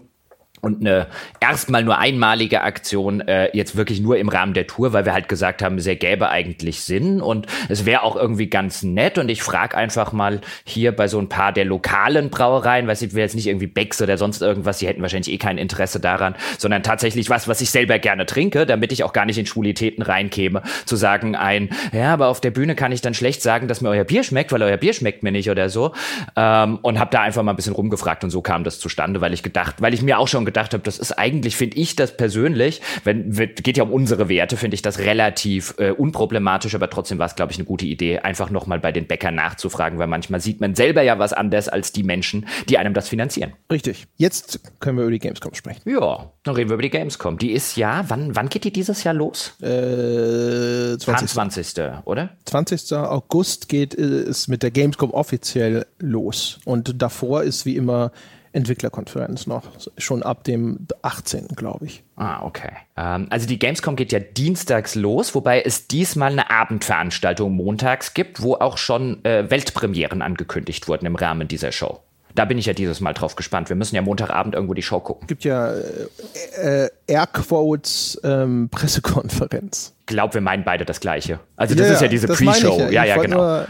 [0.64, 1.08] und eine
[1.42, 5.28] erstmal nur einmalige Aktion äh, jetzt wirklich nur im Rahmen der Tour, weil wir halt
[5.28, 7.22] gesagt haben, es gäbe eigentlich Sinn.
[7.22, 9.18] Und es wäre auch irgendwie ganz nett.
[9.18, 13.14] Und ich frage einfach mal hier bei so ein paar der lokalen Brauereien, weiß ich,
[13.14, 16.34] will jetzt nicht irgendwie Becks oder sonst irgendwas, die hätten wahrscheinlich eh kein Interesse daran,
[16.58, 20.02] sondern tatsächlich was, was ich selber gerne trinke, damit ich auch gar nicht in Schwulitäten
[20.02, 23.82] reinkäme, zu sagen ein, ja, aber auf der Bühne kann ich dann schlecht sagen, dass
[23.82, 25.92] mir euer Bier schmeckt, weil euer Bier schmeckt mir nicht oder so.
[26.38, 29.34] Ähm, und habe da einfach mal ein bisschen rumgefragt und so kam das zustande, weil
[29.34, 32.18] ich gedacht, weil ich mir auch schon gedacht habe, das ist eigentlich, finde ich das
[32.18, 37.18] persönlich, wenn geht ja um unsere Werte, finde ich das relativ äh, unproblematisch, aber trotzdem
[37.18, 40.40] war es, glaube ich, eine gute Idee, einfach nochmal bei den Bäckern nachzufragen, weil manchmal
[40.40, 43.54] sieht man selber ja was anders als die Menschen, die einem das finanzieren.
[43.72, 44.08] Richtig.
[44.18, 45.82] Jetzt können wir über die Gamescom sprechen.
[45.90, 47.38] Ja, dann reden wir über die Gamescom.
[47.38, 49.54] Die ist ja, wann, wann geht die dieses Jahr los?
[49.62, 51.30] Äh, 20.
[51.30, 51.76] 20.
[52.06, 52.30] oder?
[52.46, 52.94] 20.
[52.94, 56.60] August geht es mit der Gamescom offiziell los.
[56.66, 58.12] Und davor ist wie immer
[58.54, 59.64] Entwicklerkonferenz noch,
[59.98, 61.48] schon ab dem 18.
[61.50, 62.04] glaube ich.
[62.16, 62.72] Ah, okay.
[62.96, 68.42] Ähm, also die Gamescom geht ja dienstags los, wobei es diesmal eine Abendveranstaltung montags gibt,
[68.42, 72.00] wo auch schon äh, Weltpremieren angekündigt wurden im Rahmen dieser Show.
[72.36, 73.70] Da bin ich ja dieses Mal drauf gespannt.
[73.70, 75.24] Wir müssen ja Montagabend irgendwo die Show gucken.
[75.24, 79.94] Es gibt ja äh, äh, Airquotes ähm, Pressekonferenz.
[80.00, 81.40] Ich glaube, wir meinen beide das Gleiche.
[81.56, 82.80] Also das ja, ist ja diese Pre-Show.
[82.80, 83.38] Ja, ja, ja genau.
[83.38, 83.68] Nur,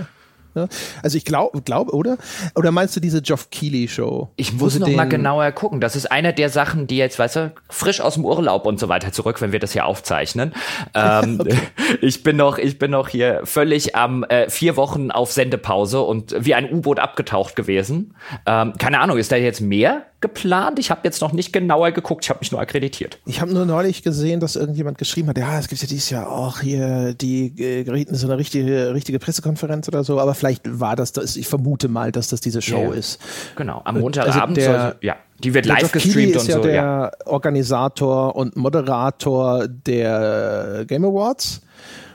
[0.55, 0.67] Ne?
[1.01, 2.17] Also ich glaube, glaub, oder?
[2.55, 4.29] Oder meinst du diese Geoff Keighley Show?
[4.35, 5.81] Ich muss noch mal genauer gucken.
[5.81, 8.89] Das ist eine der Sachen, die jetzt, weißt du, frisch aus dem Urlaub und so
[8.89, 10.53] weiter zurück, wenn wir das hier aufzeichnen.
[10.93, 11.57] Ähm, okay.
[12.01, 16.35] Ich bin noch, ich bin noch hier völlig am äh, vier Wochen auf Sendepause und
[16.37, 18.15] wie ein U-Boot abgetaucht gewesen.
[18.45, 20.05] Ähm, keine Ahnung, ist da jetzt mehr?
[20.23, 20.79] Geplant.
[20.79, 23.19] Ich habe jetzt noch nicht genauer geguckt, ich habe mich nur akkreditiert.
[23.25, 26.31] Ich habe nur neulich gesehen, dass irgendjemand geschrieben hat, ja, es gibt ja dieses Jahr
[26.31, 31.11] auch hier die äh, so eine richtige, richtige Pressekonferenz oder so, aber vielleicht war das
[31.11, 32.93] das, ich vermute mal, dass das diese Show ja.
[32.93, 33.19] ist.
[33.55, 36.61] Genau, am Montagabend, also der, ja, die wird live gestreamt und ja so.
[36.61, 37.11] Der ja.
[37.25, 41.61] Organisator und Moderator der Game Awards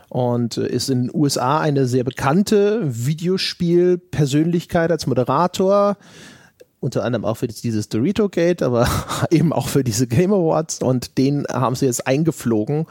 [0.09, 5.99] und ist in den USA eine sehr bekannte Videospielpersönlichkeit als Moderator
[6.81, 8.89] unter anderem auch für dieses Dorito Gate, aber
[9.31, 12.87] eben auch für diese Game Awards und den haben sie jetzt eingeflogen,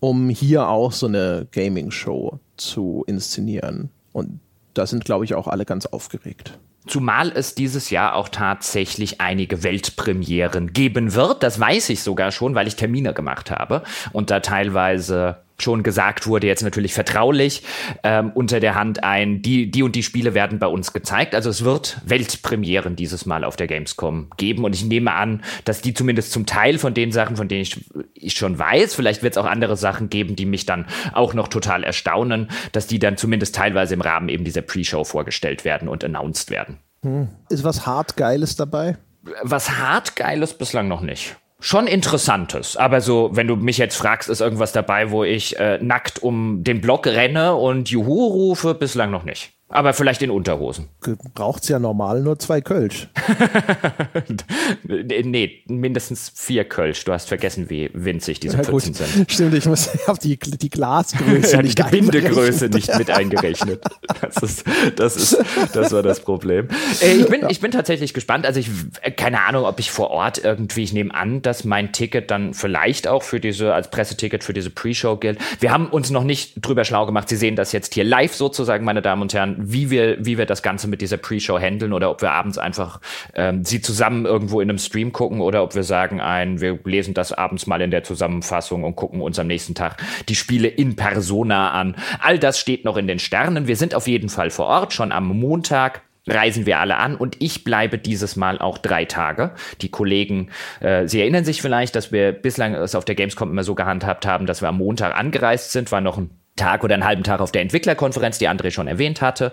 [0.00, 3.90] um hier auch so eine Gaming Show zu inszenieren.
[4.12, 4.40] Und
[4.74, 6.58] da sind, glaube ich, auch alle ganz aufgeregt.
[6.86, 11.42] Zumal es dieses Jahr auch tatsächlich einige Weltpremieren geben wird.
[11.42, 16.26] Das weiß ich sogar schon, weil ich Termine gemacht habe und da teilweise schon gesagt
[16.26, 17.62] wurde, jetzt natürlich vertraulich
[18.02, 21.34] ähm, unter der Hand ein, die, die und die Spiele werden bei uns gezeigt.
[21.34, 25.80] Also es wird Weltpremieren dieses Mal auf der Gamescom geben und ich nehme an, dass
[25.80, 29.34] die zumindest zum Teil von den Sachen, von denen ich, ich schon weiß, vielleicht wird
[29.34, 33.16] es auch andere Sachen geben, die mich dann auch noch total erstaunen, dass die dann
[33.16, 36.78] zumindest teilweise im Rahmen eben dieser Pre-Show vorgestellt werden und announced werden.
[37.02, 37.28] Hm.
[37.48, 38.96] Ist was hart Geiles dabei?
[39.42, 42.76] Was hart Geiles bislang noch nicht schon Interessantes.
[42.76, 46.62] Aber so, wenn du mich jetzt fragst, ist irgendwas dabei, wo ich äh, nackt um
[46.64, 49.57] den Block renne und Juhu rufe, bislang noch nicht.
[49.70, 50.88] Aber vielleicht in Unterhosen.
[51.34, 53.08] Braucht's ja normal nur zwei Kölsch.
[54.84, 57.04] nee, mindestens vier Kölsch.
[57.04, 59.30] Du hast vergessen, wie winzig diese ja, Pfützen sind.
[59.30, 63.82] Stimmt, ich muss auf die, die Glasgröße ja, nicht die Bindegröße nicht mit eingerechnet.
[64.22, 64.64] Das ist,
[64.96, 65.38] das ist,
[65.74, 66.68] das war das Problem.
[67.02, 67.50] Äh, ich bin, ja.
[67.50, 68.46] ich bin tatsächlich gespannt.
[68.46, 68.70] Also ich,
[69.02, 72.54] äh, keine Ahnung, ob ich vor Ort irgendwie, ich nehme an, dass mein Ticket dann
[72.54, 75.38] vielleicht auch für diese, als Presseticket für diese Pre-Show gilt.
[75.60, 77.28] Wir haben uns noch nicht drüber schlau gemacht.
[77.28, 80.46] Sie sehen das jetzt hier live sozusagen, meine Damen und Herren wie wir, wie wir
[80.46, 83.00] das Ganze mit dieser Pre-Show handeln oder ob wir abends einfach
[83.34, 87.14] ähm, sie zusammen irgendwo in einem Stream gucken oder ob wir sagen, ein, wir lesen
[87.14, 90.96] das abends mal in der Zusammenfassung und gucken uns am nächsten Tag die Spiele in
[90.96, 91.96] Persona an.
[92.20, 93.66] All das steht noch in den Sternen.
[93.66, 97.36] Wir sind auf jeden Fall vor Ort, schon am Montag reisen wir alle an und
[97.40, 99.52] ich bleibe dieses Mal auch drei Tage.
[99.80, 103.64] Die Kollegen, äh, Sie erinnern sich vielleicht, dass wir bislang es auf der Gamescom immer
[103.64, 107.06] so gehandhabt haben, dass wir am Montag angereist sind, war noch ein Tag oder einen
[107.06, 109.52] halben Tag auf der Entwicklerkonferenz, die André schon erwähnt hatte,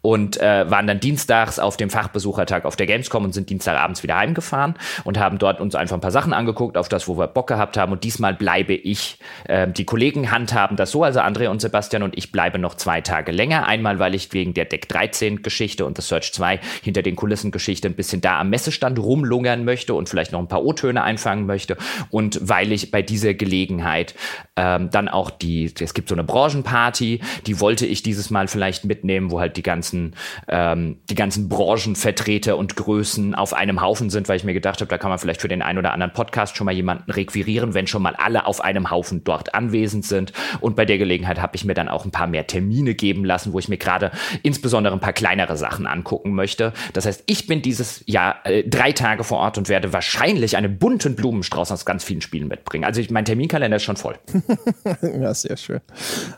[0.00, 4.16] und äh, waren dann dienstags auf dem Fachbesuchertag auf der Gamescom und sind Dienstagabends wieder
[4.16, 7.48] heimgefahren und haben dort uns einfach ein paar Sachen angeguckt, auf das, wo wir Bock
[7.48, 7.92] gehabt haben.
[7.92, 9.18] Und diesmal bleibe ich.
[9.44, 13.00] Äh, die Kollegen handhaben das so, also André und Sebastian und ich bleibe noch zwei
[13.00, 13.66] Tage länger.
[13.66, 17.50] Einmal, weil ich wegen der Deck 13 Geschichte und das Search 2 hinter den Kulissen
[17.50, 21.46] Geschichte ein bisschen da am Messestand rumlungern möchte und vielleicht noch ein paar O-Töne einfangen
[21.46, 21.76] möchte.
[22.10, 24.14] Und weil ich bei dieser Gelegenheit
[24.56, 28.48] ähm, dann auch die, es gibt so eine Branche, Branchenparty, die wollte ich dieses Mal
[28.48, 30.14] vielleicht mitnehmen, wo halt die ganzen,
[30.48, 34.88] ähm, die ganzen Branchenvertreter und Größen auf einem Haufen sind, weil ich mir gedacht habe,
[34.88, 37.86] da kann man vielleicht für den einen oder anderen Podcast schon mal jemanden requirieren, wenn
[37.86, 40.32] schon mal alle auf einem Haufen dort anwesend sind.
[40.60, 43.52] Und bei der Gelegenheit habe ich mir dann auch ein paar mehr Termine geben lassen,
[43.54, 44.10] wo ich mir gerade
[44.42, 46.74] insbesondere ein paar kleinere Sachen angucken möchte.
[46.92, 50.78] Das heißt, ich bin dieses Jahr äh, drei Tage vor Ort und werde wahrscheinlich einen
[50.78, 52.84] bunten Blumenstrauß aus ganz vielen Spielen mitbringen.
[52.84, 54.16] Also ich, mein Terminkalender ist schon voll.
[55.02, 55.80] ja, sehr schön.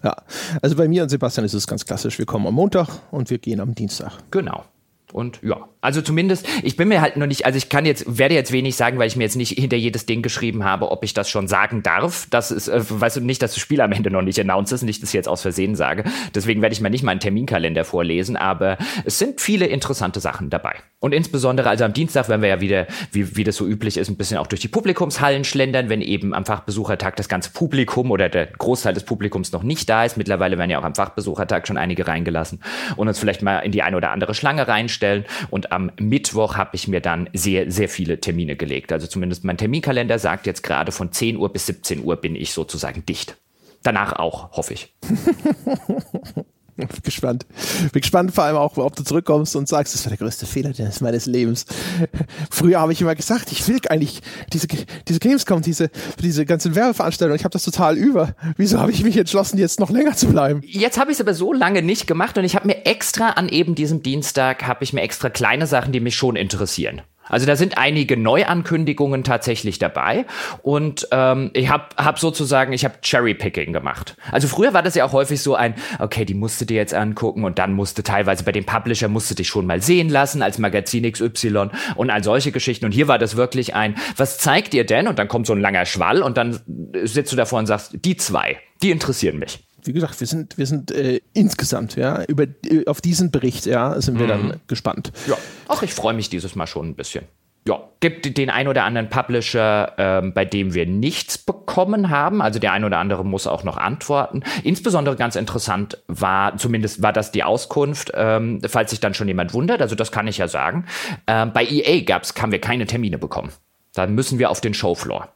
[0.02, 0.16] Ja,
[0.62, 2.18] also bei mir und Sebastian ist es ganz klassisch.
[2.18, 4.12] Wir kommen am Montag und wir gehen am Dienstag.
[4.30, 4.64] Genau.
[5.12, 8.35] Und ja, also zumindest, ich bin mir halt noch nicht, also ich kann jetzt, werde
[8.35, 11.14] jetzt wenig sagen, weil ich mir jetzt nicht hinter jedes Ding geschrieben habe, ob ich
[11.14, 12.27] das schon sagen darf.
[12.31, 14.83] Das ist, äh, weißt du, nicht, dass das Spiel am Ende noch nicht announced ist,
[14.83, 16.03] nicht, dass ich jetzt aus Versehen sage.
[16.35, 20.75] Deswegen werde ich mal nicht meinen Terminkalender vorlesen, aber es sind viele interessante Sachen dabei.
[20.99, 24.09] Und insbesondere, also am Dienstag werden wir ja wieder, wie, wie das so üblich ist,
[24.09, 28.29] ein bisschen auch durch die Publikumshallen schlendern, wenn eben am Fachbesuchertag das ganze Publikum oder
[28.29, 30.16] der Großteil des Publikums noch nicht da ist.
[30.16, 32.61] Mittlerweile werden ja auch am Fachbesuchertag schon einige reingelassen
[32.96, 35.27] und uns vielleicht mal in die eine oder andere Schlange reinstellen.
[35.51, 38.92] Und am Mittwoch habe ich mir dann sehr, sehr viele Termine gelegt.
[38.92, 42.52] Also zumindest mein Terminkalender sagt jetzt gerade von 10 Uhr bis 17 Uhr bin ich
[42.52, 43.36] sozusagen dicht.
[43.82, 44.94] Danach auch, hoffe ich.
[46.76, 47.46] Bin gespannt.
[47.92, 50.72] Bin gespannt vor allem auch, ob du zurückkommst und sagst, das war der größte Fehler
[51.00, 51.64] meines Lebens.
[52.50, 54.20] Früher habe ich immer gesagt, ich will eigentlich
[54.52, 58.34] diese, diese Gamescom, diese, diese ganzen Werbeveranstaltungen, ich habe das total über.
[58.56, 60.60] Wieso habe ich mich entschlossen, jetzt noch länger zu bleiben?
[60.64, 63.48] Jetzt habe ich es aber so lange nicht gemacht und ich habe mir extra an
[63.48, 67.02] eben diesem Dienstag, habe ich mir extra kleine Sachen, die mich schon interessieren.
[67.28, 70.26] Also da sind einige Neuankündigungen tatsächlich dabei
[70.62, 74.16] und ähm, ich habe hab sozusagen, ich habe Cherry-Picking gemacht.
[74.30, 76.94] Also früher war das ja auch häufig so ein, okay, die musst du dir jetzt
[76.94, 80.42] angucken und dann musste teilweise bei dem Publisher musst du dich schon mal sehen lassen
[80.42, 82.84] als Magazin XY und all solche Geschichten.
[82.84, 85.08] Und hier war das wirklich ein, was zeigt ihr denn?
[85.08, 86.60] Und dann kommt so ein langer Schwall und dann
[87.04, 90.66] sitzt du davor und sagst, die zwei, die interessieren mich wie gesagt, wir sind, wir
[90.66, 94.31] sind äh, insgesamt, ja, über, äh, auf diesen Bericht, ja, sind wir mhm.
[94.31, 95.12] dann gespannt.
[95.27, 95.37] Ja,
[95.68, 97.25] auch ich freue mich dieses Mal schon ein bisschen.
[97.68, 102.40] Ja, gibt den ein oder anderen Publisher, ähm, bei dem wir nichts bekommen haben.
[102.40, 104.44] Also der ein oder andere muss auch noch antworten.
[104.62, 109.53] Insbesondere ganz interessant war, zumindest war das die Auskunft, ähm, falls sich dann schon jemand
[109.53, 109.83] wundert.
[109.83, 110.87] Also das kann ich ja sagen.
[111.27, 113.51] Ähm, bei EA gab's, haben wir keine Termine bekommen.
[113.94, 115.36] Da müssen wir auf den Showfloor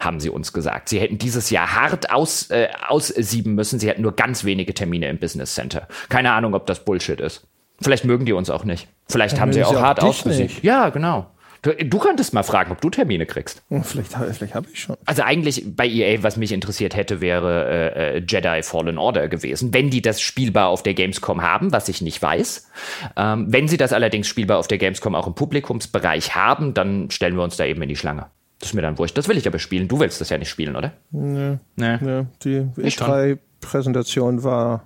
[0.00, 0.88] haben sie uns gesagt.
[0.88, 3.78] Sie hätten dieses Jahr hart aus, äh, aussieben müssen.
[3.78, 5.88] Sie hätten nur ganz wenige Termine im Business Center.
[6.08, 7.46] Keine Ahnung, ob das Bullshit ist.
[7.80, 8.88] Vielleicht mögen die uns auch nicht.
[9.08, 10.62] Vielleicht ja, haben sie auch hart ausgesiebt.
[10.62, 11.26] Ja, genau.
[11.64, 13.62] Du, du könntest mal fragen, ob du Termine kriegst.
[13.82, 14.96] Vielleicht, vielleicht habe ich schon.
[15.06, 19.72] Also eigentlich bei EA, was mich interessiert hätte, wäre äh, äh, Jedi Fallen Order gewesen.
[19.72, 22.70] Wenn die das spielbar auf der Gamescom haben, was ich nicht weiß.
[23.16, 27.34] Ähm, wenn sie das allerdings spielbar auf der Gamescom auch im Publikumsbereich haben, dann stellen
[27.34, 28.26] wir uns da eben in die Schlange.
[28.64, 29.18] Das ist mir dann wurscht.
[29.18, 29.88] Das will ich aber spielen.
[29.88, 30.94] Du willst das ja nicht spielen, oder?
[31.10, 31.58] Nee.
[31.76, 31.98] nee.
[32.00, 32.26] nee.
[32.44, 34.84] Die E3-Präsentation war.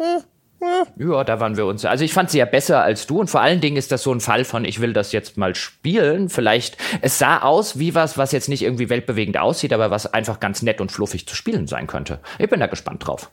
[0.00, 0.84] Äh, äh.
[0.96, 1.84] Ja, da waren wir uns.
[1.84, 4.12] Also ich fand sie ja besser als du und vor allen Dingen ist das so
[4.12, 6.28] ein Fall von, ich will das jetzt mal spielen.
[6.28, 10.40] Vielleicht, es sah aus wie was, was jetzt nicht irgendwie weltbewegend aussieht, aber was einfach
[10.40, 12.18] ganz nett und fluffig zu spielen sein könnte.
[12.40, 13.30] Ich bin da gespannt drauf.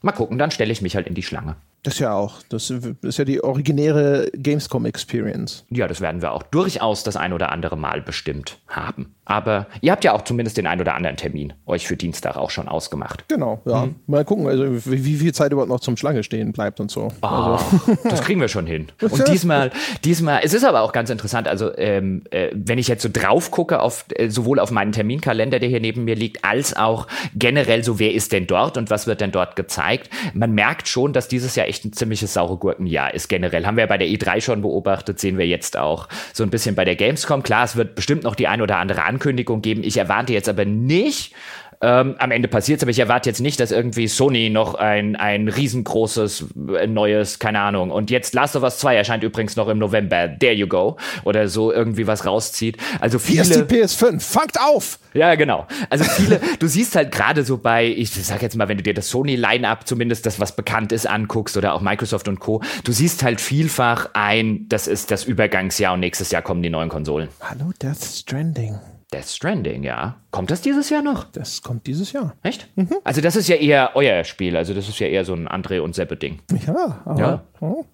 [0.00, 1.56] Mal gucken, dann stelle ich mich halt in die Schlange.
[1.82, 2.42] Das ja auch.
[2.48, 5.64] Das ist ja die originäre Gamescom Experience.
[5.70, 9.14] Ja, das werden wir auch durchaus das ein oder andere Mal bestimmt haben.
[9.28, 12.48] Aber ihr habt ja auch zumindest den ein oder anderen Termin euch für Dienstag auch
[12.48, 13.28] schon ausgemacht.
[13.28, 13.84] Genau, ja.
[13.84, 13.96] Mhm.
[14.06, 17.08] Mal gucken, also wie, wie, viel Zeit überhaupt noch zum Schlange stehen bleibt und so.
[17.20, 17.64] Oh, also.
[18.08, 18.88] Das kriegen wir schon hin.
[19.00, 19.70] Und diesmal,
[20.02, 23.50] diesmal, es ist aber auch ganz interessant, also ähm, äh, wenn ich jetzt so drauf
[23.50, 27.84] gucke, auf, äh, sowohl auf meinen Terminkalender, der hier neben mir liegt, als auch generell
[27.84, 31.28] so, wer ist denn dort und was wird denn dort gezeigt, man merkt schon, dass
[31.28, 33.66] dieses Jahr echt ein ziemliches saure Gurkenjahr ist generell.
[33.66, 36.74] Haben wir ja bei der E3 schon beobachtet, sehen wir jetzt auch so ein bisschen
[36.74, 37.42] bei der Gamescom.
[37.42, 39.82] Klar, es wird bestimmt noch die ein oder andere Ankündigung geben.
[39.84, 41.34] Ich erwarte jetzt aber nicht,
[41.80, 45.14] ähm, am Ende passiert es, aber ich erwarte jetzt nicht, dass irgendwie Sony noch ein,
[45.14, 47.90] ein riesengroßes äh, neues, keine Ahnung.
[47.92, 50.28] Und jetzt Last of Us 2 erscheint übrigens noch im November.
[50.38, 50.96] There you go.
[51.24, 52.78] Oder so irgendwie was rauszieht.
[53.00, 53.44] Also viele.
[53.44, 54.20] Hier ist die PS5.
[54.20, 54.98] Fangt auf!
[55.14, 55.66] Ja, genau.
[55.88, 58.94] Also viele, du siehst halt gerade so bei, ich sag jetzt mal, wenn du dir
[58.94, 63.22] das Sony-Line-Up zumindest das, was bekannt ist, anguckst oder auch Microsoft und Co., du siehst
[63.22, 67.28] halt vielfach ein, das ist das Übergangsjahr und nächstes Jahr kommen die neuen Konsolen.
[67.40, 68.78] Hallo Death Stranding.
[69.12, 70.16] Death Stranding, ja.
[70.30, 71.24] Kommt das dieses Jahr noch?
[71.24, 72.34] Das kommt dieses Jahr.
[72.42, 72.68] Echt?
[72.76, 72.90] Mhm.
[73.04, 74.54] Also das ist ja eher euer Spiel.
[74.54, 76.40] Also das ist ja eher so ein André und Seppe-Ding.
[76.66, 77.42] Ja, aber, ja.
[77.60, 77.84] Oh.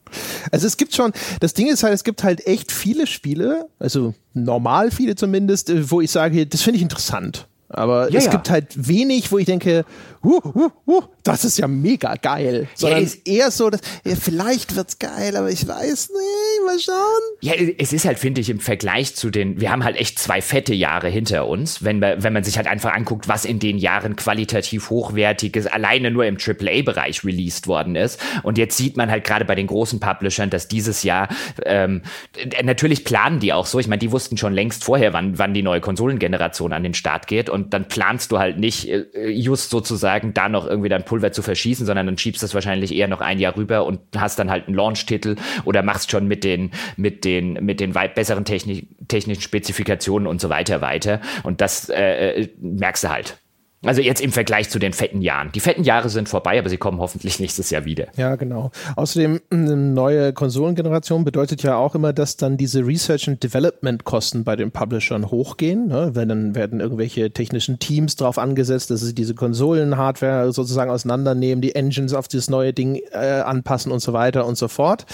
[0.51, 4.15] Also es gibt schon, das Ding ist halt, es gibt halt echt viele Spiele, also
[4.33, 7.47] normal viele zumindest, äh, wo ich sage, das finde ich interessant.
[7.69, 8.33] Aber ja, es ja.
[8.33, 9.85] gibt halt wenig, wo ich denke,
[10.23, 12.69] uh, uh, uh, das ist ja mega geil.
[12.75, 16.79] Sondern ja, ist eher so, dass, ja, vielleicht wird's geil, aber ich weiß nicht, mal
[16.79, 17.23] schauen.
[17.41, 20.43] Ja, es ist halt, finde ich, im Vergleich zu den, wir haben halt echt zwei
[20.43, 23.79] fette Jahre hinter uns, wenn man, wenn man sich halt einfach anguckt, was in den
[23.79, 28.21] Jahren qualitativ hochwertiges alleine nur im AAA-Bereich released worden ist.
[28.43, 31.29] Und jetzt sieht man halt gerade bei den großen Publishern, dass dieses Jahr,
[31.65, 32.03] ähm,
[32.63, 33.79] natürlich planen die auch so.
[33.79, 37.29] Ich meine, die wussten schon längst vorher, wann, wann die neue Konsolengeneration an den Start
[37.29, 37.49] geht.
[37.49, 41.43] Und dann planst du halt nicht äh, just sozusagen da noch irgendwie dein Pulver zu
[41.43, 44.51] verschießen, sondern dann schiebst du es wahrscheinlich eher noch ein Jahr rüber und hast dann
[44.51, 48.89] halt einen Launch-Titel oder machst schon mit den, mit den, mit den weit besseren Technik,
[49.07, 51.21] technischen Spezifikationen und so weiter weiter.
[51.45, 53.39] Und das äh, äh merkst du halt.
[53.85, 55.51] Also jetzt im Vergleich zu den fetten Jahren.
[55.53, 58.07] Die fetten Jahre sind vorbei, aber sie kommen hoffentlich nächstes Jahr wieder.
[58.17, 58.71] Ja, genau.
[58.97, 64.45] Außerdem eine neue Konsolengeneration bedeutet ja auch immer, dass dann diese Research and Development Kosten
[64.45, 65.89] bei den Publishern hochgehen.
[65.89, 66.11] Ne?
[66.15, 71.75] Wenn dann werden irgendwelche technischen Teams drauf angesetzt, dass sie diese Konsolen-Hardware sozusagen auseinandernehmen, die
[71.75, 75.05] Engines auf dieses neue Ding äh, anpassen und so weiter und so fort.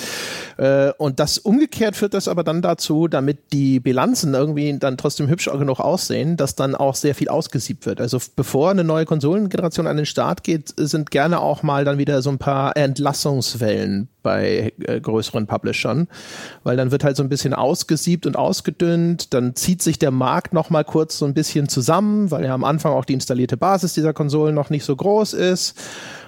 [0.59, 5.29] Äh, und das umgekehrt führt das aber dann dazu, damit die Bilanzen irgendwie dann trotzdem
[5.29, 8.01] hübsch genug aussehen, dass dann auch sehr viel ausgesiebt wird.
[8.01, 11.97] Also bevor bevor eine neue Konsolengeneration an den Start geht, sind gerne auch mal dann
[11.97, 16.09] wieder so ein paar Entlassungswellen bei äh, größeren Publishern,
[16.63, 20.53] weil dann wird halt so ein bisschen ausgesiebt und ausgedünnt, dann zieht sich der Markt
[20.53, 23.95] noch mal kurz so ein bisschen zusammen, weil ja am Anfang auch die installierte Basis
[23.95, 25.79] dieser Konsolen noch nicht so groß ist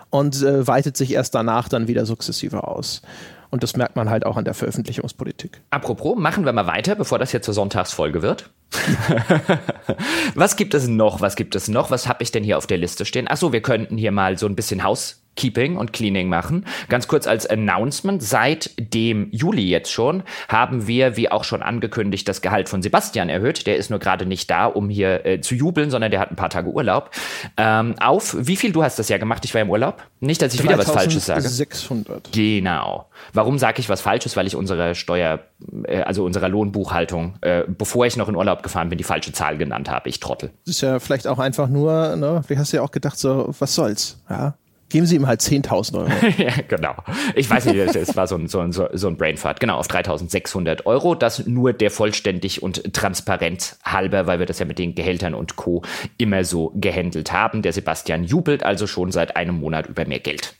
[0.08, 3.02] und äh, weitet sich erst danach dann wieder sukzessive aus.
[3.50, 5.60] Und das merkt man halt auch an der Veröffentlichungspolitik.
[5.68, 8.48] Apropos, machen wir mal weiter, bevor das jetzt zur Sonntagsfolge wird.
[10.34, 11.20] was gibt es noch?
[11.20, 11.90] Was gibt es noch?
[11.90, 13.28] Was habe ich denn hier auf der Liste stehen?
[13.28, 16.66] Achso, wir könnten hier mal so ein bisschen Haus Keeping und Cleaning machen.
[16.88, 22.28] Ganz kurz als Announcement, seit dem Juli jetzt schon haben wir, wie auch schon angekündigt,
[22.28, 23.66] das Gehalt von Sebastian erhöht.
[23.66, 26.36] Der ist nur gerade nicht da, um hier äh, zu jubeln, sondern der hat ein
[26.36, 27.10] paar Tage Urlaub.
[27.56, 30.02] Ähm, auf, wie viel, du hast das ja gemacht, ich war im Urlaub.
[30.20, 31.48] Nicht, dass ich wieder was Falsches sage.
[31.48, 32.30] 600.
[32.32, 33.08] Genau.
[33.32, 34.36] Warum sage ich was Falsches?
[34.36, 35.40] Weil ich unsere Steuer,
[35.84, 39.56] äh, also unserer Lohnbuchhaltung, äh, bevor ich noch in Urlaub gefahren bin, die falsche Zahl
[39.56, 40.08] genannt habe.
[40.08, 40.50] Ich trottel.
[40.66, 43.54] Das ist ja vielleicht auch einfach nur, ne, wie hast du ja auch gedacht, so,
[43.58, 44.54] was soll's, ja?
[44.92, 46.08] Geben Sie ihm halt 10.000 Euro.
[46.38, 46.94] ja, genau.
[47.34, 49.58] Ich weiß nicht, es war so ein, so ein, so ein Brainfart.
[49.58, 51.14] Genau, auf 3.600 Euro.
[51.14, 55.56] Das nur der vollständig und transparent halber, weil wir das ja mit den Gehältern und
[55.56, 55.82] Co.
[56.18, 57.62] immer so gehandelt haben.
[57.62, 60.54] Der Sebastian jubelt also schon seit einem Monat über mehr Geld.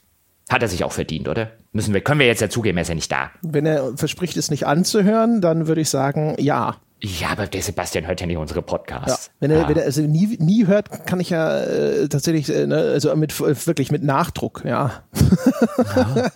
[0.49, 1.51] Hat er sich auch verdient, oder?
[1.71, 3.31] Müssen wir, können wir jetzt ja zugeben, er ist ja nicht da.
[3.41, 6.75] Wenn er verspricht, es nicht anzuhören, dann würde ich sagen, ja.
[7.05, 9.27] Ja, aber der Sebastian hört ja nicht unsere Podcasts.
[9.27, 9.69] Ja, wenn er, ja.
[9.69, 13.37] wenn er also nie, nie hört, kann ich ja äh, tatsächlich, äh, ne, also mit
[13.39, 15.03] wirklich mit Nachdruck, ja.
[15.95, 16.31] ja.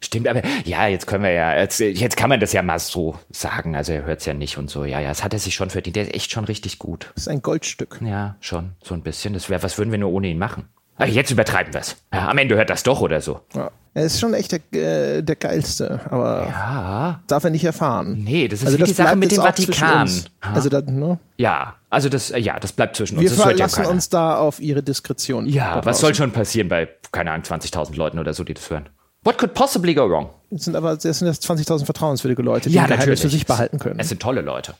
[0.00, 3.18] Stimmt, aber ja, jetzt können wir ja, jetzt, jetzt kann man das ja mal so
[3.30, 3.74] sagen.
[3.74, 4.84] Also er hört es ja nicht und so.
[4.84, 5.96] Ja, ja, das hat er sich schon verdient.
[5.96, 7.10] Der ist echt schon richtig gut.
[7.14, 8.00] Das ist ein Goldstück.
[8.04, 9.32] Ja, schon, so ein bisschen.
[9.32, 10.68] Das wäre, was würden wir nur ohne ihn machen?
[10.98, 11.96] Ach, jetzt übertreiben wir es.
[12.12, 13.40] Ja, am Ende hört das doch oder so.
[13.54, 13.70] Ja.
[13.96, 17.20] Er ist schon echt der, äh, der geilste, aber ja.
[17.28, 18.24] darf er nicht erfahren.
[18.24, 20.10] Nee, das ist also das die Sache mit dem Vatikan.
[20.40, 21.20] Also das, ne?
[21.36, 23.30] Ja, also das, ja, das bleibt zwischen uns.
[23.30, 25.46] Wir verlassen uns da auf ihre Diskretion.
[25.46, 28.88] Ja, was soll schon passieren bei, keine Ahnung, 20.000 Leuten oder so, die das hören?
[29.22, 30.28] What could possibly go wrong?
[30.50, 33.78] Es sind aber es sind jetzt 20.000 vertrauenswürdige Leute, die ja, Geheimnis für sich behalten
[33.78, 34.00] können.
[34.00, 34.74] Es sind tolle Leute.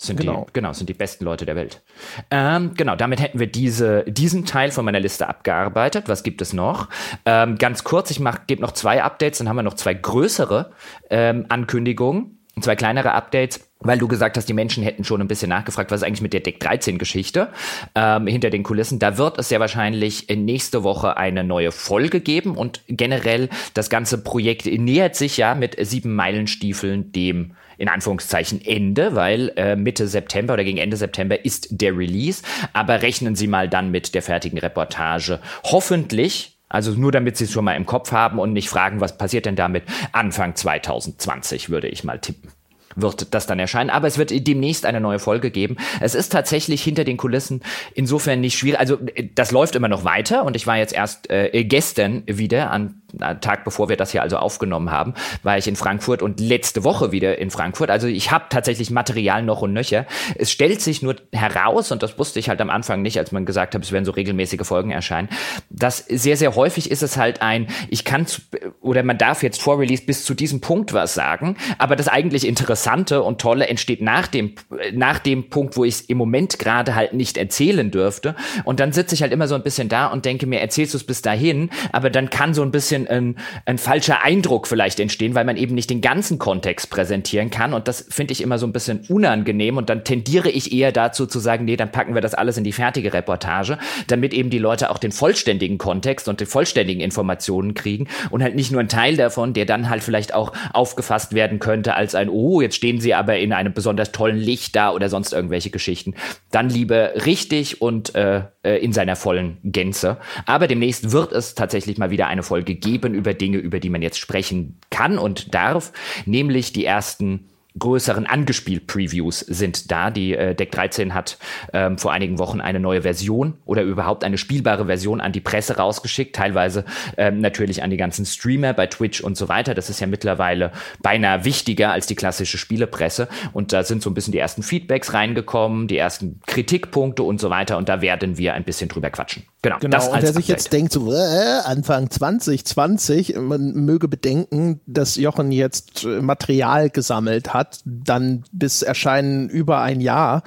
[0.00, 0.46] Sind genau.
[0.48, 1.82] Die, genau, sind die besten Leute der Welt.
[2.30, 6.08] Ähm, genau, damit hätten wir diese, diesen Teil von meiner Liste abgearbeitet.
[6.08, 6.88] Was gibt es noch?
[7.26, 10.70] Ähm, ganz kurz, ich gebe noch zwei Updates, dann haben wir noch zwei größere
[11.10, 15.48] ähm, Ankündigungen, zwei kleinere Updates weil du gesagt hast, die Menschen hätten schon ein bisschen
[15.48, 17.48] nachgefragt, was ist eigentlich mit der Deck 13 Geschichte
[17.94, 18.98] ähm, hinter den Kulissen.
[18.98, 24.18] Da wird es sehr wahrscheinlich nächste Woche eine neue Folge geben und generell das ganze
[24.18, 30.54] Projekt nähert sich ja mit sieben Meilenstiefeln dem in Anführungszeichen Ende, weil äh, Mitte September
[30.54, 32.42] oder gegen Ende September ist der Release.
[32.72, 35.40] Aber rechnen Sie mal dann mit der fertigen Reportage.
[35.64, 39.16] Hoffentlich also nur damit Sie es schon mal im Kopf haben und nicht fragen, was
[39.16, 42.52] passiert denn damit Anfang 2020, würde ich mal tippen
[43.00, 43.90] wird das dann erscheinen.
[43.90, 45.76] Aber es wird demnächst eine neue Folge geben.
[46.00, 47.62] Es ist tatsächlich hinter den Kulissen
[47.94, 48.80] insofern nicht schwierig.
[48.80, 48.98] Also
[49.34, 53.02] das läuft immer noch weiter und ich war jetzt erst äh, gestern wieder an
[53.40, 57.10] Tag bevor wir das hier also aufgenommen haben, war ich in Frankfurt und letzte Woche
[57.10, 57.90] wieder in Frankfurt.
[57.90, 60.06] Also ich habe tatsächlich Material noch und nöcher.
[60.36, 63.46] Es stellt sich nur heraus, und das wusste ich halt am Anfang nicht, als man
[63.46, 65.28] gesagt hat, es werden so regelmäßige Folgen erscheinen,
[65.70, 68.42] dass sehr, sehr häufig ist es halt ein, ich kann zu,
[68.80, 72.46] oder man darf jetzt vor Release bis zu diesem Punkt was sagen, aber das eigentlich
[72.46, 74.54] Interessante und Tolle entsteht nach dem,
[74.92, 78.34] nach dem Punkt, wo ich es im Moment gerade halt nicht erzählen dürfte.
[78.64, 80.98] Und dann sitze ich halt immer so ein bisschen da und denke mir, erzählst du
[80.98, 85.00] es bis dahin, aber dann kann so ein bisschen bisschen ein, ein falscher Eindruck vielleicht
[85.00, 87.74] entstehen, weil man eben nicht den ganzen Kontext präsentieren kann.
[87.74, 89.76] Und das finde ich immer so ein bisschen unangenehm.
[89.76, 92.64] Und dann tendiere ich eher dazu zu sagen, nee, dann packen wir das alles in
[92.64, 97.74] die fertige Reportage, damit eben die Leute auch den vollständigen Kontext und die vollständigen Informationen
[97.74, 101.58] kriegen und halt nicht nur ein Teil davon, der dann halt vielleicht auch aufgefasst werden
[101.58, 105.08] könnte als ein, oh, jetzt stehen sie aber in einem besonders tollen Licht da oder
[105.08, 106.14] sonst irgendwelche Geschichten.
[106.50, 110.18] Dann lieber richtig und äh, äh in seiner vollen Gänze.
[110.46, 113.90] Aber demnächst wird es tatsächlich mal wieder eine Folge geben geben über Dinge, über die
[113.90, 115.92] man jetzt sprechen kann und darf,
[116.24, 120.10] nämlich die ersten größeren Angespielt-Previews sind da.
[120.10, 121.38] Die äh, Deck 13 hat
[121.72, 125.76] ähm, vor einigen Wochen eine neue Version oder überhaupt eine spielbare Version an die Presse
[125.76, 126.84] rausgeschickt, teilweise
[127.16, 129.74] ähm, natürlich an die ganzen Streamer bei Twitch und so weiter.
[129.74, 130.72] Das ist ja mittlerweile
[131.02, 133.28] beinahe wichtiger als die klassische Spielepresse.
[133.52, 137.50] Und da sind so ein bisschen die ersten Feedbacks reingekommen, die ersten Kritikpunkte und so
[137.50, 137.76] weiter.
[137.76, 139.44] Und da werden wir ein bisschen drüber quatschen.
[139.62, 139.78] Genau.
[139.80, 140.12] genau.
[140.12, 146.04] Und wer sich jetzt denkt, so äh, Anfang 2020, man möge bedenken, dass Jochen jetzt
[146.04, 150.42] äh, Material gesammelt hat hat, dann bis Erscheinen über ein Jahr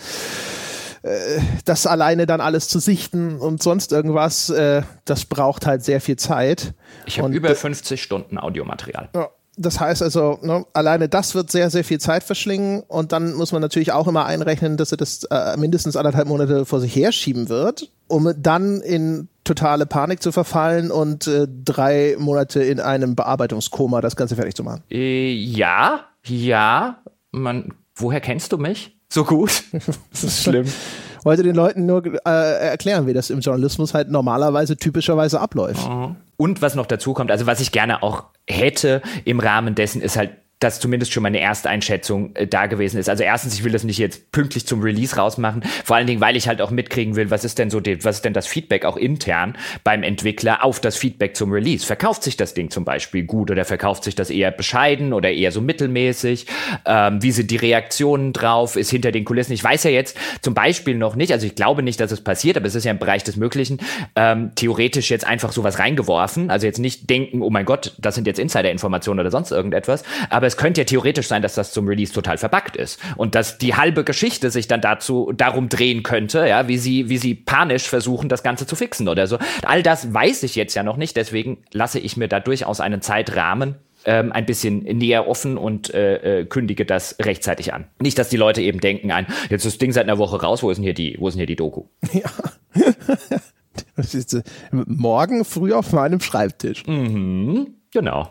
[1.04, 6.02] äh, das alleine dann alles zu sichten und sonst irgendwas, äh, das braucht halt sehr
[6.02, 6.74] viel Zeit.
[7.06, 9.10] Ich habe über 50 Stunden Audiomaterial.
[9.58, 13.52] Das heißt also, ne, alleine das wird sehr, sehr viel Zeit verschlingen und dann muss
[13.52, 17.50] man natürlich auch immer einrechnen, dass er das äh, mindestens anderthalb Monate vor sich herschieben
[17.50, 24.00] wird, um dann in totale Panik zu verfallen und äh, drei Monate in einem Bearbeitungskoma
[24.02, 24.84] das Ganze fertig zu machen.
[24.90, 27.01] Äh, ja, ja,
[27.32, 28.98] man, woher kennst du mich?
[29.10, 29.64] So gut.
[30.12, 30.66] das ist schlimm.
[31.24, 35.88] Wollte den Leuten nur äh, erklären, wie das im Journalismus halt normalerweise typischerweise abläuft.
[36.38, 40.18] Und was noch dazu kommt, also was ich gerne auch hätte im Rahmen dessen, ist
[40.18, 40.32] halt
[40.62, 43.10] dass zumindest schon meine erste Einschätzung äh, da gewesen ist.
[43.10, 46.38] Also erstens, ich will das nicht jetzt pünktlich zum Release rausmachen, vor allen Dingen, weil
[46.38, 48.86] ich halt auch mitkriegen will, was ist denn so, die, was ist denn das Feedback
[48.86, 51.86] auch intern beim Entwickler auf das Feedback zum Release?
[51.86, 55.52] Verkauft sich das Ding zum Beispiel gut oder verkauft sich das eher bescheiden oder eher
[55.52, 56.46] so mittelmäßig?
[56.86, 58.76] Ähm, wie sind die Reaktionen drauf?
[58.76, 59.54] Ist hinter den Kulissen?
[59.54, 62.58] Ich weiß ja jetzt zum Beispiel noch nicht, also ich glaube nicht, dass es passiert,
[62.58, 63.80] aber es ist ja im Bereich des Möglichen,
[64.16, 66.52] ähm, theoretisch jetzt einfach sowas reingeworfen.
[66.52, 70.51] Also jetzt nicht denken, oh mein Gott, das sind jetzt Insider-Informationen oder sonst irgendetwas, aber
[70.52, 73.76] es könnte ja theoretisch sein, dass das zum Release total verbuggt ist und dass die
[73.76, 78.28] halbe Geschichte sich dann dazu darum drehen könnte, ja, wie sie wie sie panisch versuchen,
[78.28, 79.38] das Ganze zu fixen oder so.
[79.64, 83.02] All das weiß ich jetzt ja noch nicht, deswegen lasse ich mir da durchaus einen
[83.02, 83.76] Zeitrahmen
[84.06, 87.86] ähm, ein bisschen näher offen und äh, äh, kündige das rechtzeitig an.
[88.00, 90.64] Nicht, dass die Leute eben denken, ein, jetzt ist das Ding seit einer Woche raus,
[90.64, 91.86] wo ist denn hier die, wo ist denn hier die Doku?
[92.14, 92.30] Ja.
[94.72, 96.86] Morgen früh auf meinem Schreibtisch.
[96.88, 97.76] Mhm.
[97.94, 98.30] Genau.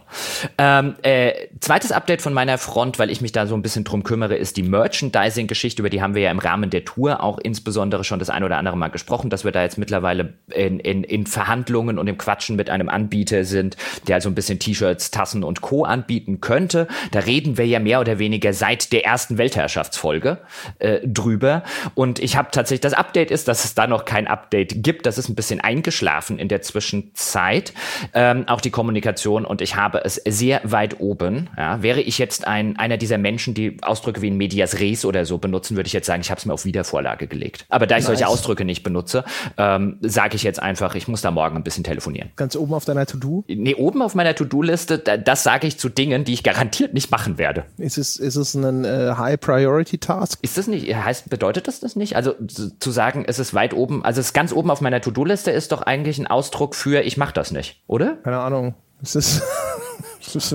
[0.57, 4.03] Ähm, äh, zweites Update von meiner Front, weil ich mich da so ein bisschen drum
[4.03, 8.03] kümmere, ist die Merchandising-Geschichte, über die haben wir ja im Rahmen der Tour auch insbesondere
[8.05, 11.27] schon das ein oder andere Mal gesprochen, dass wir da jetzt mittlerweile in, in, in
[11.27, 13.77] Verhandlungen und im Quatschen mit einem Anbieter sind,
[14.09, 15.85] der also ein bisschen T-Shirts, Tassen und Co.
[15.85, 16.89] anbieten könnte.
[17.11, 20.39] Da reden wir ja mehr oder weniger seit der ersten Weltherrschaftsfolge
[20.79, 21.63] äh, drüber.
[21.95, 25.05] Und ich habe tatsächlich, das Update ist, dass es da noch kein Update gibt.
[25.05, 27.75] Das ist ein bisschen eingeschlafen in der Zwischenzeit.
[28.15, 31.50] Ähm, auch die Kommunikation und ich habe es sehr weit oben.
[31.57, 35.25] Ja, wäre ich jetzt ein, einer dieser Menschen, die Ausdrücke wie in Medias Res oder
[35.25, 37.67] so benutzen, würde ich jetzt sagen, ich habe es mir auf Wiedervorlage gelegt.
[37.69, 38.07] Aber da ich nice.
[38.07, 39.25] solche Ausdrücke nicht benutze,
[39.57, 42.31] ähm, sage ich jetzt einfach, ich muss da morgen ein bisschen telefonieren.
[42.37, 43.45] Ganz oben auf deiner To-Do?
[43.49, 47.39] Nee, oben auf meiner To-Do-Liste, das sage ich zu Dingen, die ich garantiert nicht machen
[47.39, 47.65] werde.
[47.79, 50.39] Ist es, ist es ein äh, High-Priority-Task?
[50.43, 52.17] Ist das nicht, heißt, bedeutet das das nicht?
[52.17, 52.35] Also
[52.79, 55.73] zu sagen, es ist weit oben, also es ist ganz oben auf meiner To-Do-Liste ist
[55.73, 58.17] doch eigentlich ein Ausdruck für, ich mache das nicht, oder?
[58.23, 58.75] Keine Ahnung.
[59.03, 59.43] Es ist,
[60.21, 60.53] es ist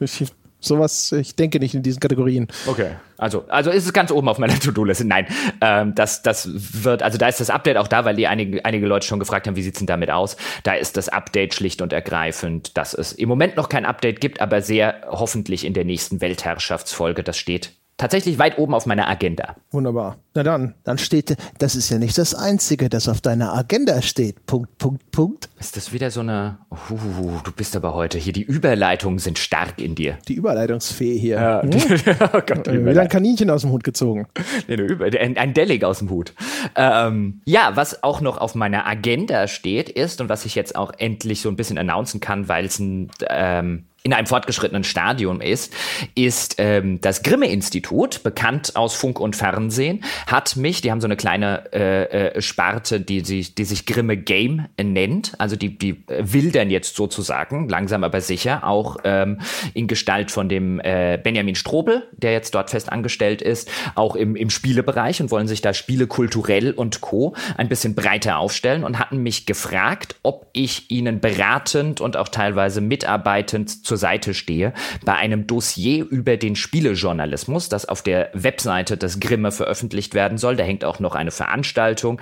[0.00, 2.48] ich, sowas, ich denke nicht in diesen Kategorien.
[2.66, 5.04] Okay, also, also ist es ganz oben auf meiner To-Do-Liste.
[5.04, 5.26] Nein,
[5.60, 8.86] ähm, das, das wird, also da ist das Update auch da, weil die einige, einige
[8.86, 10.36] Leute schon gefragt haben, wie sieht's denn damit aus?
[10.62, 14.40] Da ist das Update schlicht und ergreifend, dass es im Moment noch kein Update gibt,
[14.40, 17.22] aber sehr hoffentlich in der nächsten Weltherrschaftsfolge.
[17.22, 19.56] Das steht tatsächlich weit oben auf meiner Agenda.
[19.70, 20.16] Wunderbar.
[20.34, 24.46] Na dann, dann steht, das ist ja nicht das Einzige, das auf deiner Agenda steht.
[24.46, 25.48] Punkt, Punkt, Punkt.
[25.58, 29.80] Ist das wieder so eine, uh, du bist aber heute hier, die Überleitungen sind stark
[29.80, 30.16] in dir.
[30.28, 31.36] Die Überleitungsfee hier.
[31.36, 31.70] Ja, hm?
[32.32, 34.28] oh Gott, äh, wieder ein Kaninchen aus dem Hut gezogen.
[34.68, 36.34] ein, ein Delig aus dem Hut.
[36.76, 40.92] Ähm, ja, was auch noch auf meiner Agenda steht, ist, und was ich jetzt auch
[40.96, 45.74] endlich so ein bisschen announcen kann, weil es ein ähm, in einem fortgeschrittenen Stadium ist,
[46.14, 51.16] ist ähm, das Grimme-Institut, bekannt aus Funk und Fernsehen, hat mich, die haben so eine
[51.16, 56.70] kleine äh, äh, Sparte, die sich, die sich Grimme Game nennt, also die, die wildern
[56.70, 59.40] jetzt sozusagen, langsam aber sicher, auch ähm,
[59.74, 64.36] in Gestalt von dem äh, Benjamin Strobel, der jetzt dort fest angestellt ist, auch im,
[64.36, 67.34] im Spielebereich und wollen sich da Spiele kulturell und Co.
[67.56, 72.80] ein bisschen breiter aufstellen und hatten mich gefragt, ob ich ihnen beratend und auch teilweise
[72.80, 74.72] mitarbeitend zur Seite stehe
[75.04, 80.56] bei einem Dossier über den Spielejournalismus, das auf der Webseite des Grimme veröffentlicht werden soll.
[80.56, 82.20] Da hängt auch noch eine Veranstaltung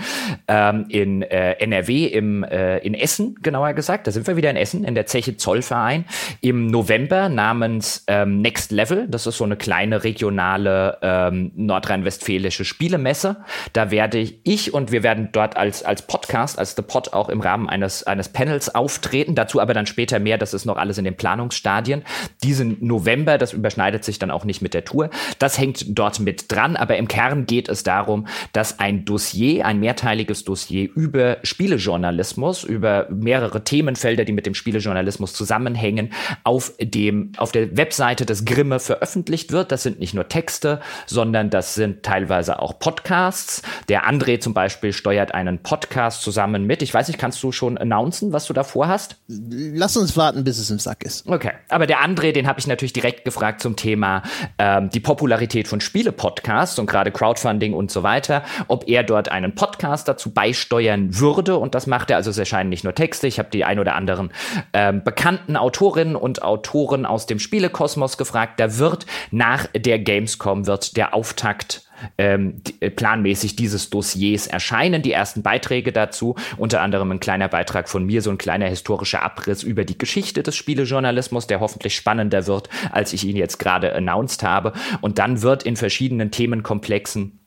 [0.48, 4.06] ähm, in äh, NRW, im, äh, in Essen, genauer gesagt.
[4.06, 6.04] Da sind wir wieder in Essen, in der Zeche Zollverein,
[6.40, 9.08] im November namens ähm, Next Level.
[9.08, 13.38] Das ist so eine kleine regionale ähm, nordrhein-westfälische Spielemesse.
[13.72, 17.40] Da werde ich und wir werden dort als, als Podcast, als The Pod auch im
[17.40, 19.34] Rahmen eines, eines Panels auftreten.
[19.34, 20.38] Dazu aber dann später mehr.
[20.38, 21.55] Das ist noch alles in den Planungsstadien.
[21.56, 22.02] Stadien.
[22.42, 25.10] Diesen November, das überschneidet sich dann auch nicht mit der Tour.
[25.38, 29.80] Das hängt dort mit dran, aber im Kern geht es darum, dass ein Dossier, ein
[29.80, 36.12] mehrteiliges Dossier über Spielejournalismus, über mehrere Themenfelder, die mit dem Spielejournalismus zusammenhängen,
[36.44, 39.72] auf dem, auf der Webseite des Grimme veröffentlicht wird.
[39.72, 43.62] Das sind nicht nur Texte, sondern das sind teilweise auch Podcasts.
[43.88, 46.82] Der André zum Beispiel steuert einen Podcast zusammen mit.
[46.82, 49.16] Ich weiß nicht, kannst du schon announcen, was du da vorhast?
[49.28, 51.26] Lass uns warten, bis es im Sack ist.
[51.28, 51.45] Okay.
[51.68, 54.22] Aber der André, den habe ich natürlich direkt gefragt zum Thema
[54.58, 59.54] ähm, die Popularität von Spiele-Podcasts und gerade Crowdfunding und so weiter, ob er dort einen
[59.54, 61.56] Podcast dazu beisteuern würde.
[61.56, 62.16] Und das macht er.
[62.16, 63.26] Also es erscheinen nicht nur Texte.
[63.26, 64.30] Ich habe die ein oder anderen
[64.72, 68.60] ähm, bekannten Autorinnen und Autoren aus dem Spielekosmos gefragt.
[68.60, 71.85] Da wird nach der Gamescom wird der Auftakt
[72.18, 75.02] ähm, äh, planmäßig dieses Dossiers erscheinen.
[75.02, 79.22] Die ersten Beiträge dazu, unter anderem ein kleiner Beitrag von mir, so ein kleiner historischer
[79.22, 83.94] Abriss über die Geschichte des Spielejournalismus, der hoffentlich spannender wird, als ich ihn jetzt gerade
[83.94, 84.72] announced habe.
[85.00, 87.40] Und dann wird in verschiedenen Themenkomplexen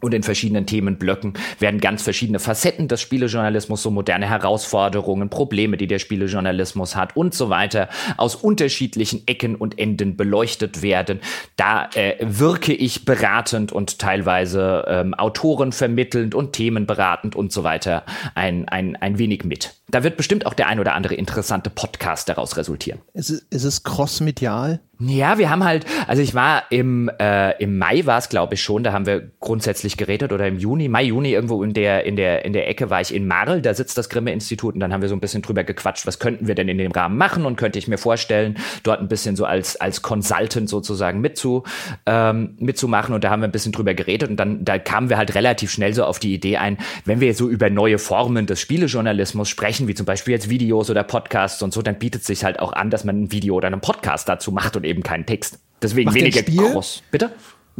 [0.00, 5.86] und in verschiedenen Themenblöcken werden ganz verschiedene Facetten des Spielejournalismus, so moderne Herausforderungen, Probleme, die
[5.86, 11.20] der Spielejournalismus hat und so weiter, aus unterschiedlichen Ecken und Enden beleuchtet werden.
[11.56, 17.64] Da äh, wirke ich beratend und teilweise ähm, Autoren vermittelnd und Themen beratend und so
[17.64, 19.74] weiter ein, ein, ein wenig mit.
[19.88, 23.00] Da wird bestimmt auch der ein oder andere interessante Podcast daraus resultieren.
[23.12, 24.80] Ist es, ist es crossmedial?
[25.02, 28.62] Ja, wir haben halt, also ich war im, äh, im Mai war es, glaube ich,
[28.62, 32.16] schon, da haben wir grundsätzlich geredet oder im Juni, Mai, Juni irgendwo in der, in
[32.16, 35.00] der, in der Ecke war ich in Marl, da sitzt das Grimme-Institut und dann haben
[35.00, 37.56] wir so ein bisschen drüber gequatscht, was könnten wir denn in dem Rahmen machen und
[37.56, 41.64] könnte ich mir vorstellen, dort ein bisschen so als, als Consultant sozusagen mitzu,
[42.04, 45.16] ähm, mitzumachen und da haben wir ein bisschen drüber geredet und dann, da kamen wir
[45.16, 46.76] halt relativ schnell so auf die Idee ein,
[47.06, 51.04] wenn wir so über neue Formen des Spielejournalismus sprechen, wie zum Beispiel jetzt Videos oder
[51.04, 53.68] Podcasts und so, dann bietet es sich halt auch an, dass man ein Video oder
[53.68, 55.58] einen Podcast dazu macht und eben keinen Text.
[55.82, 57.02] Deswegen Macht weniger Cross.
[57.10, 57.30] Bitte?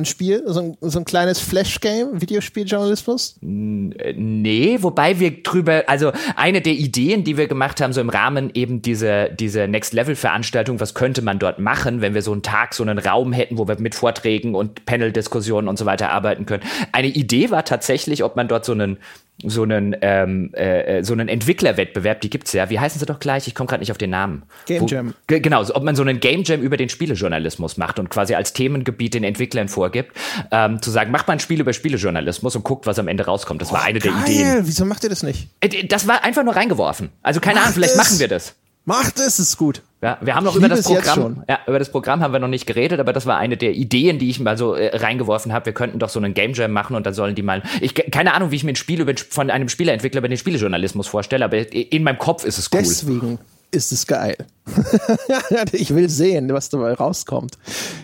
[0.00, 3.36] ein Spiel, so ein, so ein kleines Flash-Game, Videospieljournalismus?
[3.40, 8.50] Nee, wobei wir drüber, also eine der Ideen, die wir gemacht haben, so im Rahmen
[8.54, 12.82] eben dieser diese Next-Level-Veranstaltung, was könnte man dort machen, wenn wir so einen Tag, so
[12.82, 16.64] einen Raum hätten, wo wir mit Vorträgen und Panel-Diskussionen und so weiter arbeiten können.
[16.92, 18.98] Eine Idee war tatsächlich, ob man dort so einen
[19.44, 22.70] so einen, ähm, äh, äh, so einen Entwicklerwettbewerb, die gibt's ja.
[22.70, 23.46] Wie heißen sie doch gleich?
[23.46, 24.42] Ich komme gerade nicht auf den Namen.
[24.66, 25.14] Game Jam.
[25.28, 28.34] Wo, genau, so, ob man so einen Game Jam über den Spielejournalismus macht und quasi
[28.34, 30.16] als Themengebiet den Entwicklern vorgibt,
[30.50, 33.62] ähm, zu sagen, macht mal ein Spiel über Spielejournalismus und guckt, was am Ende rauskommt.
[33.62, 34.12] Das war eine geil.
[34.26, 34.66] der Ideen.
[34.66, 35.48] Wieso macht ihr das nicht?
[35.60, 37.10] Äh, das war einfach nur reingeworfen.
[37.22, 37.98] Also keine macht Ahnung, vielleicht es.
[37.98, 38.54] machen wir das.
[38.90, 39.82] Macht es, ist gut.
[40.02, 42.66] Ja, wir haben noch über das Programm, ja, über das Programm haben wir noch nicht
[42.66, 45.66] geredet, aber das war eine der Ideen, die ich mal so äh, reingeworfen habe.
[45.66, 48.34] Wir könnten doch so einen Game Jam machen und dann sollen die mal, ich keine
[48.34, 51.72] Ahnung, wie ich mir ein Spiel über, von einem Spieleentwickler über den Spielejournalismus vorstelle, aber
[51.72, 52.80] in meinem Kopf ist es cool.
[52.80, 53.38] Deswegen
[53.70, 54.36] ist es geil.
[55.72, 57.58] ich will sehen, was dabei rauskommt.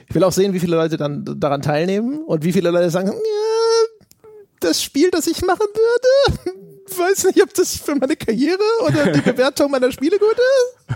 [0.08, 3.08] Ich will auch sehen, wie viele Leute dann daran teilnehmen und wie viele Leute sagen,
[3.08, 4.28] ja,
[4.60, 9.20] das Spiel, das ich machen würde, weiß nicht, ob das für meine Karriere oder die
[9.30, 10.36] Bewertung meiner Spiele gut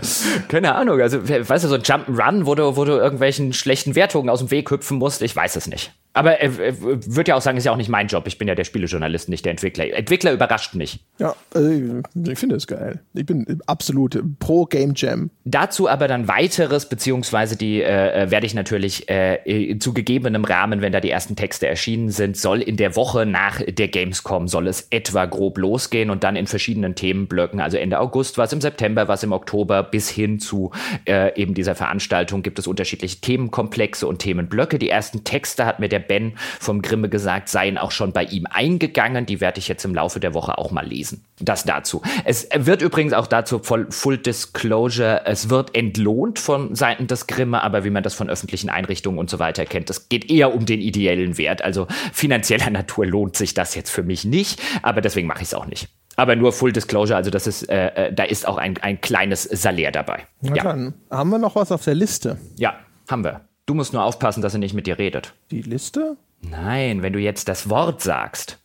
[0.01, 0.47] ist.
[0.47, 0.99] Keine Ahnung.
[1.01, 4.51] Also, weißt du, so ein Jump'n'Run, wo du, wo du irgendwelchen schlechten Wertungen aus dem
[4.51, 5.91] Weg hüpfen musst, ich weiß es nicht.
[6.13, 8.27] Aber er, er würde ja auch sagen, ist ja auch nicht mein Job.
[8.27, 9.93] Ich bin ja der Spielejournalist, nicht der Entwickler.
[9.93, 10.99] Entwickler überrascht mich.
[11.19, 12.99] Ja, also ich finde es geil.
[13.13, 15.29] Ich bin absolut pro Game Jam.
[15.45, 20.81] Dazu aber dann weiteres, beziehungsweise die äh, äh werde ich natürlich äh, zu gegebenem Rahmen,
[20.81, 24.67] wenn da die ersten Texte erschienen sind, soll in der Woche nach der Gamescom soll
[24.67, 29.07] es etwa grob losgehen und dann in verschiedenen Themenblöcken, also Ende August, was im September,
[29.07, 30.71] was im Oktober, bis hin zu
[31.07, 34.77] äh, eben dieser Veranstaltung gibt es unterschiedliche Themenkomplexe und Themenblöcke.
[34.77, 38.45] Die ersten Texte hat mir der Ben vom Grimme gesagt, seien auch schon bei ihm
[38.49, 39.25] eingegangen.
[39.25, 41.23] Die werde ich jetzt im Laufe der Woche auch mal lesen.
[41.39, 42.01] Das dazu.
[42.25, 47.63] Es wird übrigens auch dazu voll Full Disclosure, es wird entlohnt von Seiten des Grimme,
[47.63, 50.65] aber wie man das von öffentlichen Einrichtungen und so weiter kennt, das geht eher um
[50.65, 51.61] den ideellen Wert.
[51.61, 55.53] Also finanzieller Natur lohnt sich das jetzt für mich nicht, aber deswegen mache ich es
[55.53, 55.89] auch nicht.
[56.17, 59.43] Aber nur Full Disclosure, also das ist, äh, äh, da ist auch ein, ein kleines
[59.43, 60.25] Salär dabei.
[60.41, 60.63] Na ja.
[60.63, 62.37] dann haben wir noch was auf der Liste.
[62.57, 62.75] Ja,
[63.07, 63.41] haben wir.
[63.65, 65.33] Du musst nur aufpassen, dass er nicht mit dir redet.
[65.51, 66.17] Die Liste?
[66.41, 68.59] Nein, wenn du jetzt das Wort sagst,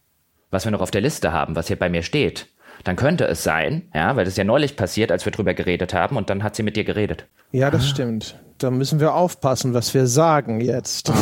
[0.50, 2.48] was wir noch auf der Liste haben, was hier bei mir steht,
[2.84, 5.92] dann könnte es sein, ja, weil das ist ja neulich passiert, als wir drüber geredet
[5.92, 7.26] haben und dann hat sie mit dir geredet.
[7.52, 7.88] Ja, das ah.
[7.88, 8.36] stimmt.
[8.58, 11.12] Da müssen wir aufpassen, was wir sagen jetzt.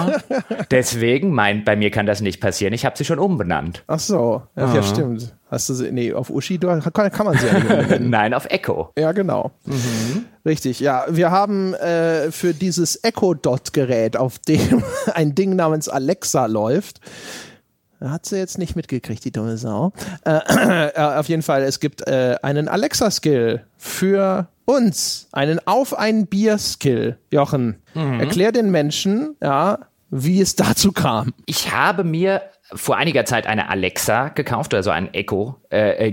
[0.70, 2.72] Deswegen meint, bei mir kann das nicht passieren.
[2.72, 3.82] Ich habe sie schon umbenannt.
[3.88, 5.34] Ach so, ja, ja, stimmt.
[5.50, 8.00] Hast du sie, nee, auf Uschi kann, kann man sie ja nicht.
[8.00, 8.92] Nein, auf Echo.
[8.96, 9.50] Ja, genau.
[9.64, 10.26] Mhm.
[10.44, 11.06] Richtig, ja.
[11.08, 17.00] Wir haben äh, für dieses Echo-Dot-Gerät, auf dem ein Ding namens Alexa läuft,
[18.00, 19.92] hat sie jetzt nicht mitgekriegt, die dumme Sau.
[20.24, 25.28] Äh, äh, auf jeden Fall, es gibt äh, einen Alexa-Skill für uns.
[25.32, 27.18] Einen Auf ein Bier-Skill.
[27.30, 28.20] Jochen, mhm.
[28.20, 29.78] erklär den Menschen, ja,
[30.10, 31.32] wie es dazu kam.
[31.46, 32.42] Ich habe mir
[32.72, 36.12] vor einiger Zeit eine Alexa gekauft, also ein Echo-Gerät äh,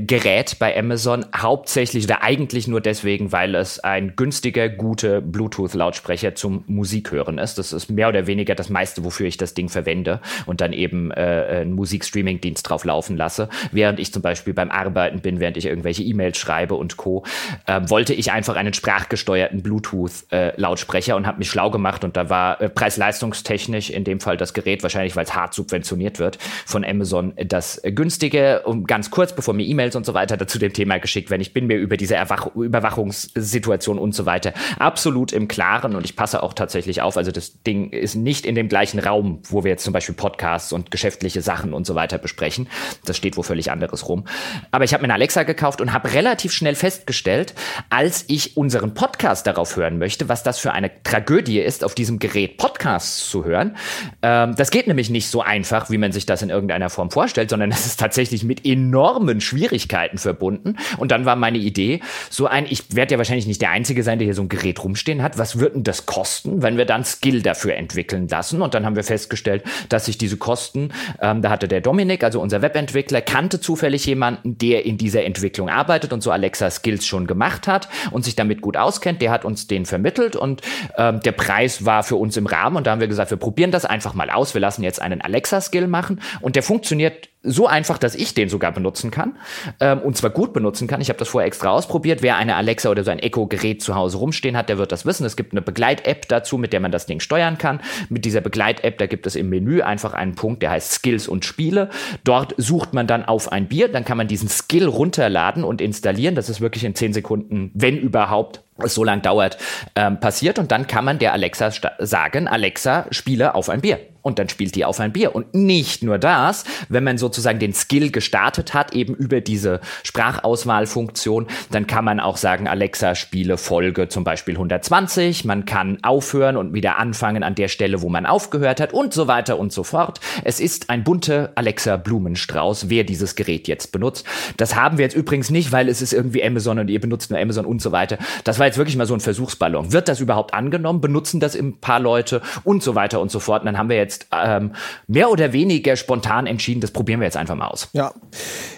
[0.60, 7.38] bei Amazon, hauptsächlich oder eigentlich nur deswegen, weil es ein günstiger, guter Bluetooth-Lautsprecher zum Musikhören
[7.38, 7.58] ist.
[7.58, 11.12] Das ist mehr oder weniger das meiste, wofür ich das Ding verwende und dann eben
[11.12, 13.49] äh, einen Musikstreaming-Dienst drauf laufen lasse.
[13.72, 17.24] Während ich zum Beispiel beim Arbeiten bin, während ich irgendwelche E-Mails schreibe und Co.,
[17.66, 22.30] äh, wollte ich einfach einen sprachgesteuerten Bluetooth-Lautsprecher äh, und habe mich schlau gemacht und da
[22.30, 26.84] war äh, preis-leistungstechnisch in dem Fall das Gerät, wahrscheinlich weil es hart subventioniert wird, von
[26.84, 28.64] Amazon das günstige.
[28.64, 31.53] Und ganz kurz, bevor mir E-Mails und so weiter dazu dem Thema geschickt werden, ich
[31.53, 36.41] bin mir über diese Erwach Überwachungssituation und so weiter absolut im Klaren und ich passe
[36.43, 37.17] auch tatsächlich auf.
[37.17, 40.73] Also das Ding ist nicht in dem gleichen Raum, wo wir jetzt zum Beispiel Podcasts
[40.73, 42.67] und geschäftliche Sachen und so weiter besprechen.
[43.05, 44.25] Das steht wo völlig anderes rum.
[44.71, 47.53] Aber ich habe mir eine Alexa gekauft und habe relativ schnell festgestellt,
[47.89, 52.19] als ich unseren Podcast darauf hören möchte, was das für eine Tragödie ist, auf diesem
[52.19, 53.75] Gerät Podcasts zu hören.
[54.21, 57.49] Ähm, das geht nämlich nicht so einfach, wie man sich das in irgendeiner Form vorstellt,
[57.49, 60.77] sondern es ist tatsächlich mit enormen Schwierigkeiten verbunden.
[60.97, 64.19] Und dann war meine Idee, so ein, ich werde ja wahrscheinlich nicht der Einzige sein,
[64.19, 65.38] der hier so ein Gerät rumstehen hat.
[65.38, 68.61] Was würden das kosten, wenn wir dann Skill dafür entwickeln lassen?
[68.61, 70.89] Und dann haben wir festgestellt, dass sich diese Kosten,
[71.21, 75.69] ähm, da hatte der Dominik, also unser Webentwickler, kannte zufällig jemanden, der in dieser Entwicklung
[75.69, 79.21] arbeitet und so Alexa Skills schon gemacht hat und sich damit gut auskennt.
[79.21, 80.61] Der hat uns den vermittelt und
[80.97, 82.77] ähm, der Preis war für uns im Rahmen.
[82.77, 84.53] Und da haben wir gesagt, wir probieren das einfach mal aus.
[84.53, 88.71] Wir lassen jetzt einen Alexa-Skill machen und der funktioniert so einfach, dass ich den sogar
[88.71, 89.37] benutzen kann
[89.79, 91.01] ähm, und zwar gut benutzen kann.
[91.01, 92.21] Ich habe das vorher extra ausprobiert.
[92.21, 95.25] Wer eine Alexa oder so ein Echo-Gerät zu Hause rumstehen hat, der wird das wissen.
[95.25, 97.79] Es gibt eine Begleit-App dazu, mit der man das Ding steuern kann.
[98.09, 101.45] Mit dieser Begleit-App, da gibt es im Menü einfach einen Punkt, der heißt Skills und
[101.45, 101.89] Spiele.
[102.23, 106.35] Dort sucht man dann auf ein Bier, dann kann man diesen Skill runterladen und installieren.
[106.35, 109.57] Das ist wirklich in zehn Sekunden, wenn überhaupt, so lang dauert,
[109.95, 110.59] ähm, passiert.
[110.59, 113.99] Und dann kann man der Alexa sagen, Alexa, spiele auf ein Bier.
[114.26, 115.36] Und dann spielt die auf ein Bier.
[115.36, 121.45] Und nicht nur das, wenn man sozusagen den Skill gestartet hat, eben über diese Sprachauswahlfunktion,
[121.69, 125.45] dann kann man auch sagen, Alexa, spiele Folge zum Beispiel 120.
[125.45, 129.28] Man kann aufhören und wieder anfangen an der Stelle, wo man aufgehört hat und so
[129.28, 130.19] weiter und so fort.
[130.43, 134.26] Es ist ein bunter Alexa Blumenstrauß, wer dieses Gerät jetzt benutzt.
[134.57, 137.39] Das haben wir jetzt übrigens nicht, weil es ist irgendwie Amazon und ihr benutzt nur
[137.39, 138.17] Amazon und so weiter.
[138.43, 139.93] Das war war jetzt wirklich mal so ein Versuchsballon.
[139.93, 140.99] Wird das überhaupt angenommen?
[140.99, 143.61] Benutzen das ein paar Leute und so weiter und so fort?
[143.61, 144.72] Und dann haben wir jetzt ähm,
[145.05, 147.89] mehr oder weniger spontan entschieden, das probieren wir jetzt einfach mal aus.
[147.93, 148.11] Ja,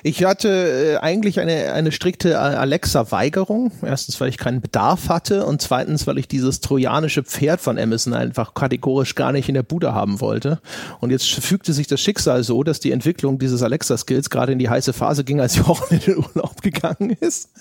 [0.04, 3.72] ich hatte äh, eigentlich eine, eine strikte Alexa-Weigerung.
[3.82, 8.14] Erstens, weil ich keinen Bedarf hatte und zweitens, weil ich dieses trojanische Pferd von Amazon
[8.14, 10.60] einfach kategorisch gar nicht in der Bude haben wollte.
[11.00, 14.70] Und jetzt fügte sich das Schicksal so, dass die Entwicklung dieses Alexa-Skills gerade in die
[14.70, 17.52] heiße Phase ging, als Jochen in den Urlaub gegangen ist.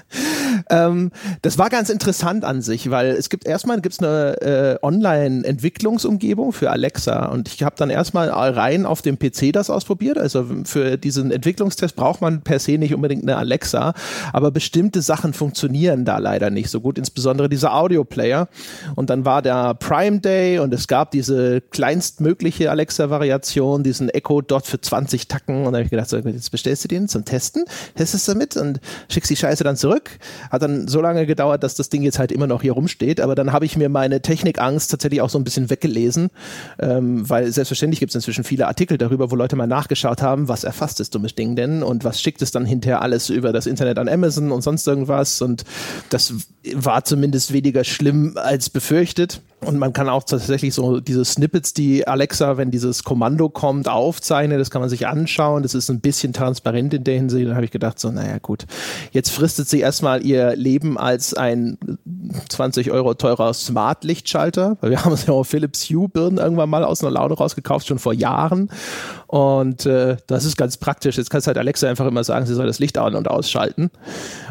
[0.70, 1.12] Ähm,
[1.43, 6.71] das war ganz interessant an sich, weil es gibt erstmal gibt's eine äh, Online-Entwicklungsumgebung für
[6.71, 10.19] Alexa und ich habe dann erstmal rein auf dem PC das ausprobiert.
[10.19, 13.95] Also für diesen Entwicklungstest braucht man per se nicht unbedingt eine Alexa,
[14.33, 18.49] aber bestimmte Sachen funktionieren da leider nicht so gut, insbesondere dieser Audio-Player.
[18.95, 24.67] Und dann war der Prime Day und es gab diese kleinstmögliche Alexa-Variation, diesen Echo Dot
[24.67, 25.59] für 20 Tacken.
[25.59, 27.64] Und dann habe ich gedacht, so, jetzt bestellst du den zum Testen,
[27.95, 30.11] testest damit und schickst die Scheiße dann zurück.
[30.51, 33.20] Hat dann so lange gedauert, dass das Ding jetzt halt immer noch hier rumsteht.
[33.20, 36.30] Aber dann habe ich mir meine Technikangst tatsächlich auch so ein bisschen weggelesen,
[36.78, 40.64] ähm, weil selbstverständlich gibt es inzwischen viele Artikel darüber, wo Leute mal nachgeschaut haben, was
[40.64, 43.98] erfasst das dumme Ding denn und was schickt es dann hinterher alles über das Internet
[43.98, 45.42] an Amazon und sonst irgendwas.
[45.42, 45.64] Und
[46.11, 46.32] das
[46.74, 49.40] war zumindest weniger schlimm als befürchtet.
[49.61, 54.59] Und man kann auch tatsächlich so diese Snippets, die Alexa, wenn dieses Kommando kommt, aufzeichnen.
[54.59, 55.62] Das kann man sich anschauen.
[55.62, 57.48] Das ist ein bisschen transparent in der Hinsicht.
[57.48, 58.66] Da habe ich gedacht, so, naja, gut.
[59.12, 61.78] Jetzt fristet sie erstmal ihr Leben als ein
[62.50, 64.76] 20 Euro teurer Smart-Lichtschalter.
[64.80, 67.98] Weil wir haben uns ja auch Philips Hue-Birnen irgendwann mal aus einer Laune rausgekauft, schon
[67.98, 68.70] vor Jahren.
[69.26, 71.16] Und äh, das ist ganz praktisch.
[71.16, 73.90] Jetzt kannst halt Alexa einfach immer sagen, sie soll das Licht an- und ausschalten.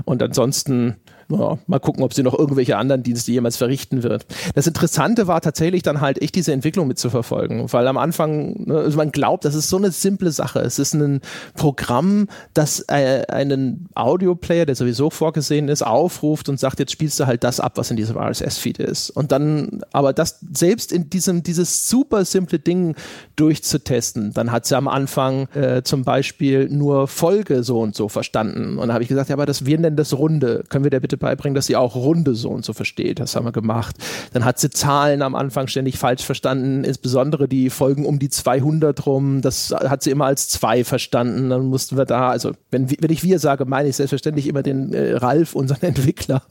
[0.03, 0.95] Und ansonsten
[1.30, 4.26] ja, mal gucken, ob sie noch irgendwelche anderen Dienste jemals verrichten wird.
[4.53, 8.97] Das Interessante war tatsächlich dann halt echt diese Entwicklung mitzuverfolgen, weil am Anfang, ne, also
[8.97, 10.59] man glaubt, das ist so eine simple Sache.
[10.59, 11.21] Es ist ein
[11.55, 17.26] Programm, das äh, einen Audioplayer, der sowieso vorgesehen ist, aufruft und sagt, jetzt spielst du
[17.26, 19.09] halt das ab, was in diesem RSS-Feed ist.
[19.09, 22.95] Und dann, aber das selbst in diesem, dieses super simple Ding
[23.36, 28.78] durchzutesten, dann hat sie am Anfang äh, zum Beispiel nur Folge so und so verstanden.
[28.78, 30.63] Und da habe ich gesagt, ja, aber das, wir nennen das Runde.
[30.69, 33.20] Können wir der bitte Leute beibringen, dass sie auch Runde so und so versteht.
[33.20, 33.95] Das haben wir gemacht.
[34.34, 39.05] Dann hat sie Zahlen am Anfang ständig falsch verstanden, insbesondere die Folgen um die 200
[39.05, 39.41] rum.
[39.41, 41.49] Das hat sie immer als zwei verstanden.
[41.49, 44.93] Dann mussten wir da, also wenn, wenn ich wir sage, meine ich selbstverständlich immer den
[44.93, 46.43] äh, Ralf, unseren Entwickler.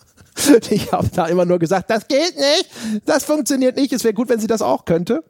[0.69, 2.69] Ich habe da immer nur gesagt, das geht nicht,
[3.07, 3.93] das funktioniert nicht.
[3.93, 5.23] Es wäre gut, wenn sie das auch könnte.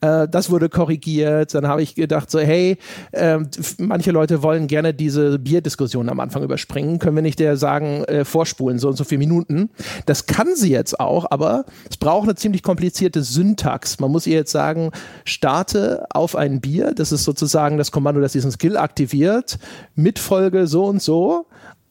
[0.00, 1.54] Äh, das wurde korrigiert.
[1.54, 2.78] Dann habe ich gedacht, so, hey,
[3.12, 3.38] äh,
[3.78, 6.98] manche Leute wollen gerne diese Bierdiskussion am Anfang überspringen.
[6.98, 9.70] Können wir nicht der sagen, äh, vorspulen, so und so viele Minuten?
[10.06, 14.00] Das kann sie jetzt auch, aber es braucht eine ziemlich komplizierte Syntax.
[14.00, 14.90] Man muss ihr jetzt sagen,
[15.24, 16.92] starte auf ein Bier.
[16.94, 19.58] Das ist sozusagen das Kommando, das diesen Skill aktiviert.
[19.94, 21.46] Mit Folge so und so.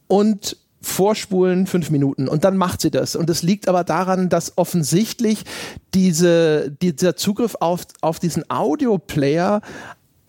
[0.08, 3.16] Und vorspulen fünf Minuten und dann macht sie das.
[3.16, 5.44] Und es liegt aber daran, dass offensichtlich
[5.94, 9.60] diese, dieser Zugriff auf, auf diesen Audioplayer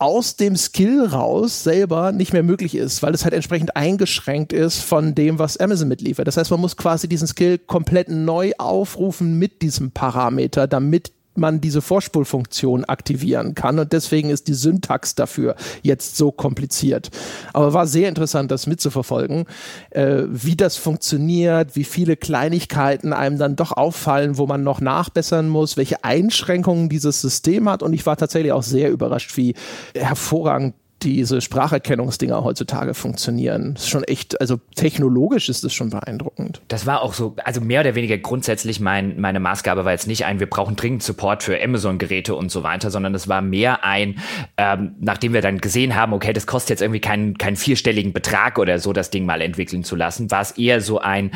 [0.02, 4.80] aus dem Skill raus selber nicht mehr möglich ist, weil es halt entsprechend eingeschränkt ist
[4.80, 6.26] von dem, was Amazon mitliefert.
[6.26, 11.60] Das heißt, man muss quasi diesen Skill komplett neu aufrufen mit diesem Parameter, damit man
[11.60, 17.10] diese Vorspulfunktion aktivieren kann und deswegen ist die Syntax dafür jetzt so kompliziert.
[17.52, 19.46] Aber war sehr interessant, das mitzuverfolgen,
[19.90, 25.48] äh, wie das funktioniert, wie viele Kleinigkeiten einem dann doch auffallen, wo man noch nachbessern
[25.48, 29.54] muss, welche Einschränkungen dieses System hat und ich war tatsächlich auch sehr überrascht, wie
[29.94, 33.74] hervorragend diese Spracherkennungsdinger heutzutage funktionieren.
[33.74, 36.62] Das ist schon echt, also technologisch ist das schon beeindruckend.
[36.68, 40.24] Das war auch so, also mehr oder weniger grundsätzlich mein, meine Maßgabe war jetzt nicht
[40.24, 44.20] ein, wir brauchen dringend Support für Amazon-Geräte und so weiter, sondern es war mehr ein,
[44.56, 48.58] ähm, nachdem wir dann gesehen haben, okay, das kostet jetzt irgendwie keinen, keinen vierstelligen Betrag
[48.58, 51.32] oder so, das Ding mal entwickeln zu lassen, war es eher so ein,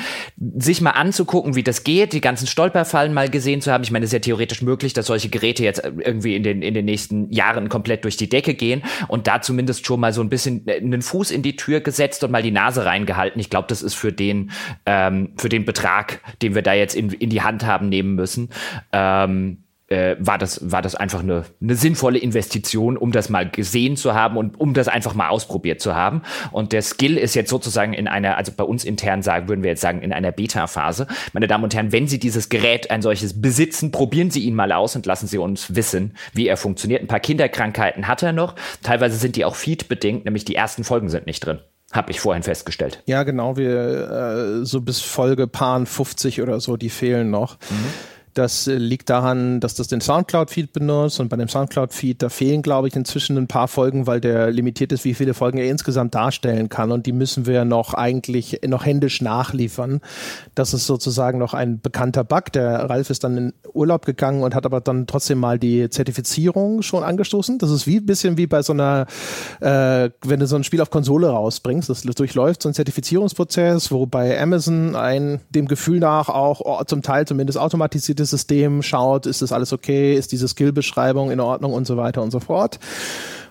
[0.56, 3.82] sich mal anzugucken, wie das geht, die ganzen Stolperfallen mal gesehen zu haben.
[3.82, 6.74] Ich meine, es ist ja theoretisch möglich, dass solche Geräte jetzt irgendwie in den, in
[6.74, 10.28] den nächsten Jahren komplett durch die Decke gehen und dazu zumindest schon mal so ein
[10.28, 13.40] bisschen äh, einen Fuß in die Tür gesetzt und mal die Nase reingehalten.
[13.40, 14.50] Ich glaube, das ist für den,
[14.84, 18.50] ähm, für den Betrag, den wir da jetzt in, in die Hand haben nehmen müssen,
[18.92, 23.96] ähm, äh, war, das, war das einfach eine, eine sinnvolle Investition, um das mal gesehen
[23.96, 26.22] zu haben und um das einfach mal ausprobiert zu haben.
[26.50, 29.70] Und der Skill ist jetzt sozusagen in einer, also bei uns intern sagen, würden wir
[29.70, 31.06] jetzt sagen, in einer Beta-Phase.
[31.32, 34.72] Meine Damen und Herren, wenn Sie dieses Gerät, ein solches besitzen, probieren Sie ihn mal
[34.72, 37.02] aus und lassen Sie uns wissen, wie er funktioniert.
[37.02, 38.56] Ein paar Kinderkrankheiten hat er noch.
[38.82, 41.60] Teilweise sind die auch feed-bedingt, nämlich die ersten Folgen sind nicht drin.
[41.92, 43.02] Habe ich vorhin festgestellt.
[43.06, 43.56] Ja, genau.
[43.56, 47.58] Wir äh, so bis Folge Paar 50 oder so, die fehlen noch.
[47.70, 52.60] Mhm Das liegt daran, dass das den Soundcloud-Feed benutzt und bei dem Soundcloud-Feed, da fehlen,
[52.60, 56.14] glaube ich, inzwischen ein paar Folgen, weil der limitiert ist, wie viele Folgen er insgesamt
[56.14, 60.02] darstellen kann und die müssen wir noch eigentlich noch händisch nachliefern.
[60.54, 62.52] Das ist sozusagen noch ein bekannter Bug.
[62.52, 66.82] Der Ralf ist dann in Urlaub gegangen und hat aber dann trotzdem mal die Zertifizierung
[66.82, 67.56] schon angestoßen.
[67.56, 69.06] Das ist wie ein bisschen wie bei so einer,
[69.60, 74.04] äh, wenn du so ein Spiel auf Konsole rausbringst, das durchläuft so ein Zertifizierungsprozess, wo
[74.04, 79.52] bei Amazon ein dem Gefühl nach auch zum Teil zumindest automatisiertes System schaut, ist das
[79.52, 82.78] alles okay, ist diese Skillbeschreibung in Ordnung und so weiter und so fort.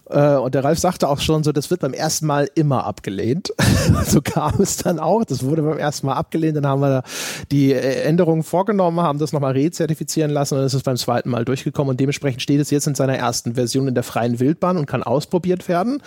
[0.10, 3.54] Äh, und der Ralf sagte auch schon so, das wird beim ersten Mal immer abgelehnt.
[4.06, 5.26] so kam es dann auch.
[5.26, 6.58] Das wurde beim ersten Mal abgelehnt.
[6.58, 7.04] Dann haben wir
[7.52, 11.46] die äh, Änderungen vorgenommen, haben das nochmal rezertifizieren lassen und es ist beim zweiten Mal
[11.46, 11.92] durchgekommen.
[11.92, 15.04] Und dementsprechend steht es jetzt in seiner ersten Version in der freien Wildbahn und kann
[15.04, 16.02] ausprobiert werden.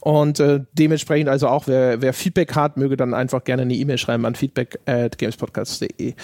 [0.00, 3.98] Und äh, dementsprechend also auch, wer, wer Feedback hat, möge dann einfach gerne eine E-Mail
[3.98, 6.14] schreiben an feedback at gamespodcast.de.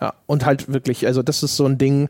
[0.00, 2.08] Ja, und halt wirklich, also das ist so ein Ding,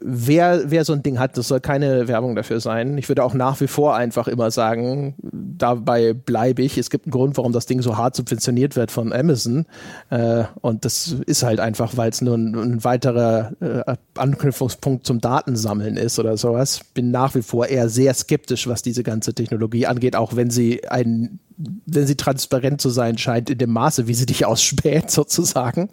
[0.00, 2.98] wer, wer so ein Ding hat, das soll keine Werbung dafür sein.
[2.98, 6.78] Ich würde auch nach wie vor einfach immer sagen, dabei bleibe ich.
[6.78, 9.66] Es gibt einen Grund, warum das Ding so hart subventioniert wird von Amazon.
[10.10, 15.96] Äh, und das ist halt einfach, weil es nur ein, weiterer äh, Anknüpfungspunkt zum Datensammeln
[15.96, 16.80] ist oder sowas.
[16.94, 20.88] Bin nach wie vor eher sehr skeptisch, was diese ganze Technologie angeht, auch wenn sie
[20.88, 25.90] ein wenn sie transparent zu sein scheint, in dem Maße, wie sie dich ausspäht, sozusagen.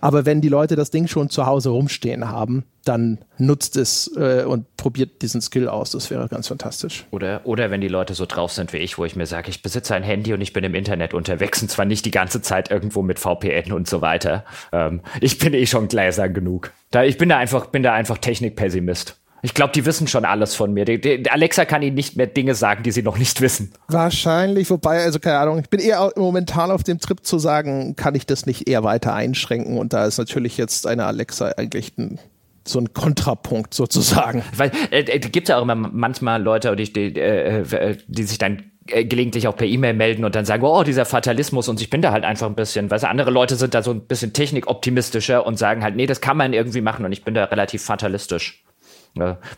[0.00, 4.44] Aber wenn die Leute das Ding schon zu Hause rumstehen haben, dann nutzt es äh,
[4.44, 5.90] und probiert diesen Skill aus.
[5.90, 7.04] Das wäre ganz fantastisch.
[7.10, 9.62] Oder, oder wenn die Leute so drauf sind wie ich, wo ich mir sage, ich
[9.62, 12.70] besitze ein Handy und ich bin im Internet unterwegs und zwar nicht die ganze Zeit
[12.70, 14.44] irgendwo mit VPN und so weiter.
[14.72, 16.72] Ähm, ich bin eh schon gläsern genug.
[16.90, 19.16] Da, ich bin da einfach, bin da einfach Technikpessimist.
[19.42, 20.84] Ich glaube, die wissen schon alles von mir.
[20.84, 23.72] Die, die, Alexa kann ihnen nicht mehr Dinge sagen, die sie noch nicht wissen.
[23.88, 28.14] Wahrscheinlich, wobei, also keine Ahnung, ich bin eher momentan auf dem Trip zu sagen, kann
[28.14, 29.78] ich das nicht eher weiter einschränken?
[29.78, 32.18] Und da ist natürlich jetzt eine Alexa eigentlich ein
[32.66, 34.42] so ein Kontrapunkt sozusagen.
[34.54, 38.38] Weil äh, äh gibt ja auch immer manchmal Leute, die, die, äh, äh, die sich
[38.38, 41.90] dann äh, gelegentlich auch per E-Mail melden und dann sagen, oh, dieser Fatalismus und ich
[41.90, 45.46] bin da halt einfach ein bisschen, weil andere Leute sind da so ein bisschen technikoptimistischer
[45.46, 48.64] und sagen halt, nee, das kann man irgendwie machen und ich bin da relativ fatalistisch.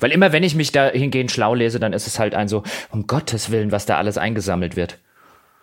[0.00, 2.62] Weil immer, wenn ich mich da hingehend schlau lese, dann ist es halt ein so,
[2.90, 4.98] um Gottes Willen, was da alles eingesammelt wird.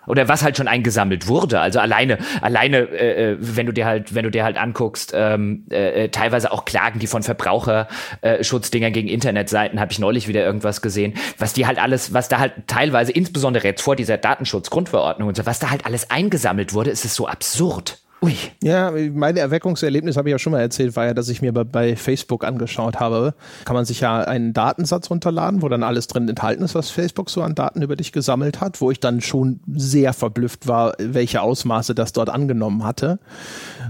[0.07, 1.59] Oder was halt schon eingesammelt wurde.
[1.59, 5.65] Also alleine, alleine, äh, äh wenn du dir halt, wenn du dir halt anguckst, ähm,
[5.69, 10.81] äh, äh, teilweise auch Klagen, die von Verbraucherschutzdingern gegen Internetseiten, habe ich neulich wieder irgendwas
[10.81, 15.35] gesehen, was die halt alles, was da halt teilweise, insbesondere jetzt vor dieser Datenschutzgrundverordnung und
[15.35, 17.99] so, was da halt alles eingesammelt wurde, ist es so absurd.
[18.21, 18.33] Ui.
[18.63, 21.63] Ja, mein Erweckungserlebnis habe ich ja schon mal erzählt, war ja, dass ich mir bei,
[21.63, 23.35] bei, Facebook angeschaut habe.
[23.63, 27.29] Kann man sich ja einen Datensatz runterladen, wo dann alles drin enthalten ist, was Facebook
[27.29, 31.41] so an Daten über dich gesammelt hat, wo ich dann schon sehr verblüfft war, welche
[31.41, 33.19] Ausmaße das dort angenommen hatte.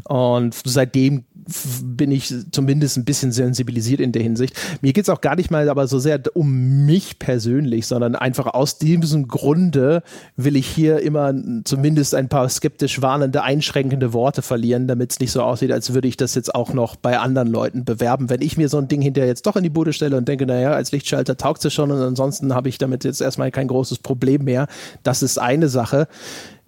[0.03, 1.23] Und seitdem
[1.83, 4.55] bin ich zumindest ein bisschen sensibilisiert in der Hinsicht.
[4.81, 8.47] Mir geht es auch gar nicht mal aber so sehr um mich persönlich, sondern einfach
[8.47, 10.03] aus diesem Grunde
[10.35, 11.33] will ich hier immer
[11.63, 16.07] zumindest ein paar skeptisch warnende, einschränkende Worte verlieren, damit es nicht so aussieht, als würde
[16.07, 18.29] ich das jetzt auch noch bei anderen Leuten bewerben.
[18.29, 20.45] Wenn ich mir so ein Ding hinterher jetzt doch in die Bude stelle und denke,
[20.45, 23.99] naja, als Lichtschalter taugt es schon und ansonsten habe ich damit jetzt erstmal kein großes
[23.99, 24.67] Problem mehr,
[25.03, 26.07] das ist eine Sache.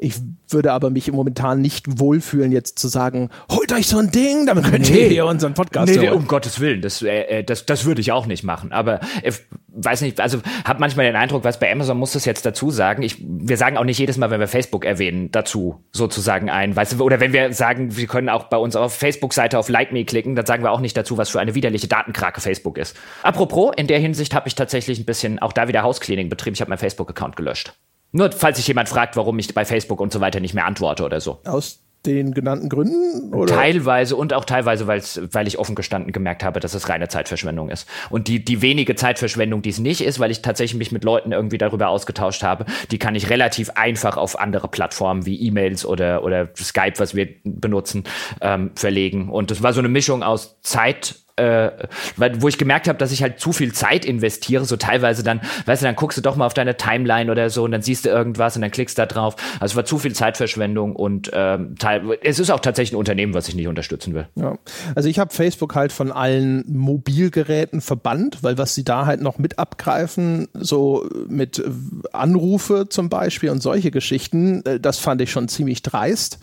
[0.02, 0.16] Ich
[0.48, 4.64] würde aber mich momentan nicht wohlfühlen, jetzt zu sagen, holt euch so ein Ding, damit
[4.64, 5.02] könnt nee.
[5.02, 6.16] ihr hier unseren Podcast nee, hören.
[6.16, 8.72] um Gottes Willen, das, äh, äh, das, das würde ich auch nicht machen.
[8.72, 9.34] Aber äh,
[9.68, 13.04] weiß nicht, also habe manchmal den Eindruck, was bei Amazon muss das jetzt dazu sagen.
[13.04, 16.78] Ich, wir sagen auch nicht jedes Mal, wenn wir Facebook erwähnen, dazu sozusagen ein.
[16.78, 19.92] Weißt du, oder wenn wir sagen, wir können auch bei uns auf Facebook-Seite auf Like
[19.92, 22.96] Me klicken, dann sagen wir auch nicht dazu, was für eine widerliche Datenkrake Facebook ist.
[23.22, 26.54] Apropos, in der Hinsicht habe ich tatsächlich ein bisschen auch da wieder Hauscleaning betrieben.
[26.54, 27.74] Ich habe meinen Facebook-Account gelöscht.
[28.12, 31.04] Nur falls sich jemand fragt, warum ich bei Facebook und so weiter nicht mehr antworte
[31.04, 31.40] oder so.
[31.46, 33.34] Aus den genannten Gründen?
[33.34, 33.54] Oder?
[33.54, 37.88] Teilweise und auch teilweise, weil ich offen gestanden gemerkt habe, dass es reine Zeitverschwendung ist.
[38.10, 41.32] Und die, die wenige Zeitverschwendung, die es nicht ist, weil ich tatsächlich mich mit Leuten
[41.32, 46.24] irgendwie darüber ausgetauscht habe, die kann ich relativ einfach auf andere Plattformen wie E-Mails oder,
[46.24, 48.06] oder Skype, was wir benutzen,
[48.42, 49.30] ähm, verlegen.
[49.30, 51.72] Und das war so eine Mischung aus Zeit äh,
[52.18, 55.42] weil, wo ich gemerkt habe, dass ich halt zu viel Zeit investiere, so teilweise dann,
[55.66, 58.06] weißt du, dann guckst du doch mal auf deine Timeline oder so und dann siehst
[58.06, 59.36] du irgendwas und dann klickst da drauf.
[59.60, 61.76] Also es war zu viel Zeitverschwendung und ähm,
[62.22, 64.28] es ist auch tatsächlich ein Unternehmen, was ich nicht unterstützen will.
[64.36, 64.58] Ja.
[64.96, 69.38] Also ich habe Facebook halt von allen Mobilgeräten verbannt, weil was sie da halt noch
[69.38, 71.64] mit abgreifen, so mit
[72.12, 76.40] Anrufe zum Beispiel und solche Geschichten, äh, das fand ich schon ziemlich dreist.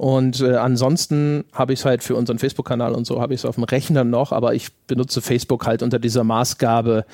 [0.00, 3.44] Und äh, ansonsten habe ich es halt für unseren Facebook-Kanal und so, habe ich es
[3.44, 7.04] auf dem Rechner noch, aber ich benutze Facebook halt unter dieser Maßgabe,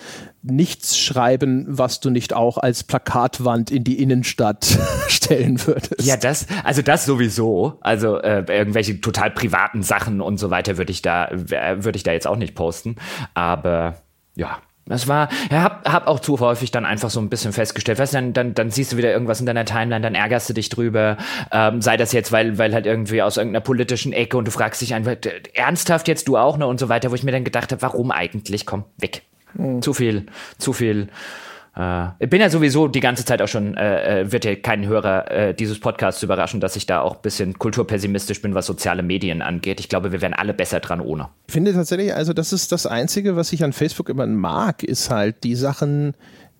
[0.42, 4.78] nichts schreiben, was du nicht auch als Plakatwand in die Innenstadt
[5.08, 6.04] stellen würdest.
[6.04, 7.76] Ja, das, also das sowieso.
[7.80, 12.04] Also äh, irgendwelche total privaten Sachen und so weiter würde ich da, äh, würde ich
[12.04, 12.94] da jetzt auch nicht posten.
[13.34, 13.96] Aber
[14.36, 17.98] ja, das war, ja, hab, hab auch zu häufig dann einfach so ein bisschen festgestellt,
[17.98, 20.54] weißt du, dann, dann, dann siehst du wieder irgendwas in deiner Timeline, dann ärgerst du
[20.54, 21.16] dich drüber,
[21.50, 24.80] ähm, sei das jetzt, weil, weil halt irgendwie aus irgendeiner politischen Ecke und du fragst
[24.80, 25.16] dich einfach,
[25.54, 28.10] ernsthaft jetzt du auch, ne, und so weiter, wo ich mir dann gedacht habe, warum
[28.10, 28.64] eigentlich?
[28.64, 29.22] Komm, weg.
[29.54, 29.82] Mhm.
[29.82, 30.26] Zu viel,
[30.58, 31.45] zu viel äh,
[32.18, 35.30] ich bin ja sowieso die ganze Zeit auch schon, äh, äh, wird ja keinen Hörer
[35.30, 39.42] äh, dieses Podcasts überraschen, dass ich da auch ein bisschen kulturpessimistisch bin, was soziale Medien
[39.42, 39.78] angeht.
[39.80, 41.28] Ich glaube, wir wären alle besser dran ohne.
[41.48, 45.10] Ich finde tatsächlich, also das ist das Einzige, was ich an Facebook immer mag, ist
[45.10, 46.14] halt die Sachen,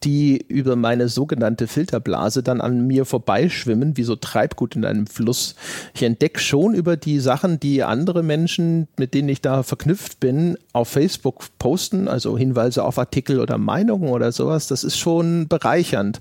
[0.05, 5.55] die über meine sogenannte Filterblase dann an mir vorbeischwimmen, wie so Treibgut in einem Fluss.
[5.95, 10.57] Ich entdecke schon über die Sachen, die andere Menschen, mit denen ich da verknüpft bin,
[10.73, 14.69] auf Facebook posten, also Hinweise auf Artikel oder Meinungen oder sowas.
[14.69, 16.21] Das ist schon bereichernd.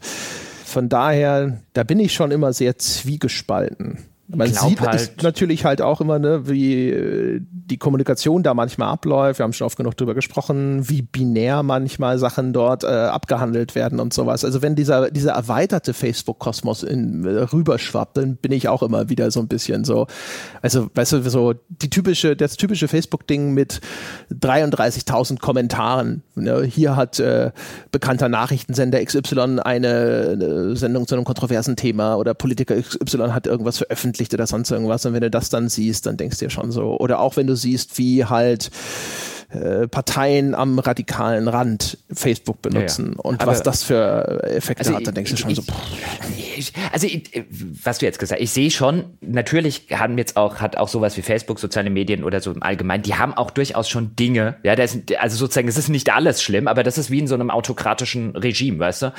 [0.66, 4.00] Von daher, da bin ich schon immer sehr zwiegespalten.
[4.28, 9.40] Man sieht halt natürlich halt auch immer, ne, wie äh, die Kommunikation da manchmal abläuft.
[9.40, 14.00] Wir haben schon oft genug drüber gesprochen, wie binär manchmal Sachen dort äh, abgehandelt werden
[14.00, 14.44] und sowas.
[14.44, 19.42] Also wenn dieser, dieser erweiterte Facebook-Kosmos äh, rüberschwappt, dann bin ich auch immer wieder so
[19.42, 20.08] ein bisschen so,
[20.64, 23.80] also weißt du, so die typische, das typische Facebook-Ding mit
[24.34, 26.24] 33.000 Kommentaren.
[26.34, 26.64] Ne?
[26.64, 27.52] Hier hat äh,
[27.92, 33.78] bekannter Nachrichtensender XY eine, eine Sendung zu einem kontroversen Thema oder Politiker XY hat irgendwas
[33.78, 35.06] veröffentlicht veröffentlicht oder sonst irgendwas.
[35.06, 36.98] Und wenn du das dann siehst, dann denkst du dir schon so.
[36.98, 38.72] Oder auch wenn du siehst, wie halt
[39.50, 43.20] äh, Parteien am radikalen Rand Facebook benutzen ja, ja.
[43.20, 45.64] und Aber was das für Effekte also hat, dann denkst du schon ich, so.
[46.58, 47.30] Ich, also ich,
[47.84, 51.16] was du jetzt gesagt, hast, ich sehe schon, natürlich haben jetzt auch hat auch sowas
[51.18, 54.58] wie Facebook, soziale Medien oder so im Allgemeinen, die haben auch durchaus schon Dinge.
[54.64, 57.36] Ja, das, also sozusagen, es ist nicht alles schlimm, aber das ist wie in so
[57.36, 59.14] einem autokratischen Regime, weißt du?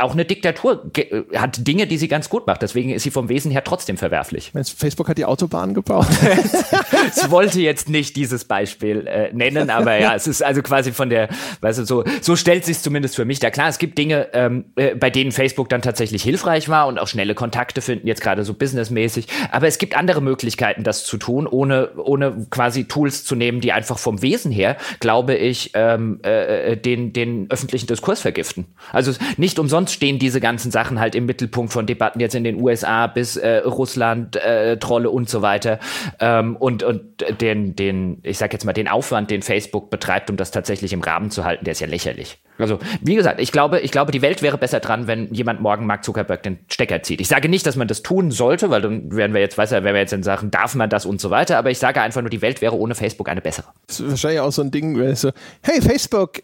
[0.00, 0.90] Auch eine Diktatur
[1.34, 2.62] hat Dinge, die sie ganz gut macht.
[2.62, 4.52] Deswegen ist sie vom Wesen her trotzdem verwerflich.
[4.76, 6.06] Facebook hat die Autobahn gebaut.
[7.16, 10.92] ich wollte jetzt nicht dieses Beispiel äh, nennen nennen, aber ja, es ist also quasi
[10.92, 11.28] von der,
[11.60, 13.68] weißt du, so, so stellt sich zumindest für mich da klar.
[13.68, 17.34] Es gibt Dinge, ähm, äh, bei denen Facebook dann tatsächlich hilfreich war und auch schnelle
[17.34, 19.26] Kontakte finden, jetzt gerade so businessmäßig.
[19.50, 23.72] Aber es gibt andere Möglichkeiten, das zu tun, ohne, ohne quasi Tools zu nehmen, die
[23.72, 28.66] einfach vom Wesen her, glaube ich, ähm, äh, äh den, den öffentlichen Diskurs vergiften.
[28.92, 32.60] Also nicht umsonst stehen diese ganzen Sachen halt im Mittelpunkt von Debatten jetzt in den
[32.60, 35.78] USA bis äh, Russland, äh, Trolle und so weiter.
[36.20, 37.02] Ähm, und, und
[37.40, 41.00] den, den, ich sag jetzt mal, den Aufwand, den Facebook betreibt, um das tatsächlich im
[41.00, 42.38] Rahmen zu halten, der ist ja lächerlich.
[42.58, 45.86] Also, wie gesagt, ich glaube, ich glaube, die Welt wäre besser dran, wenn jemand morgen
[45.86, 47.20] Mark Zuckerberg den Stecker zieht.
[47.20, 49.84] Ich sage nicht, dass man das tun sollte, weil dann wären wir jetzt, weißt du,
[49.84, 52.20] wären wir jetzt in Sachen, darf man das und so weiter, aber ich sage einfach
[52.20, 53.66] nur, die Welt wäre ohne Facebook eine bessere.
[53.86, 55.30] Das ist wahrscheinlich auch so ein Ding, so,
[55.62, 56.42] hey, Facebook,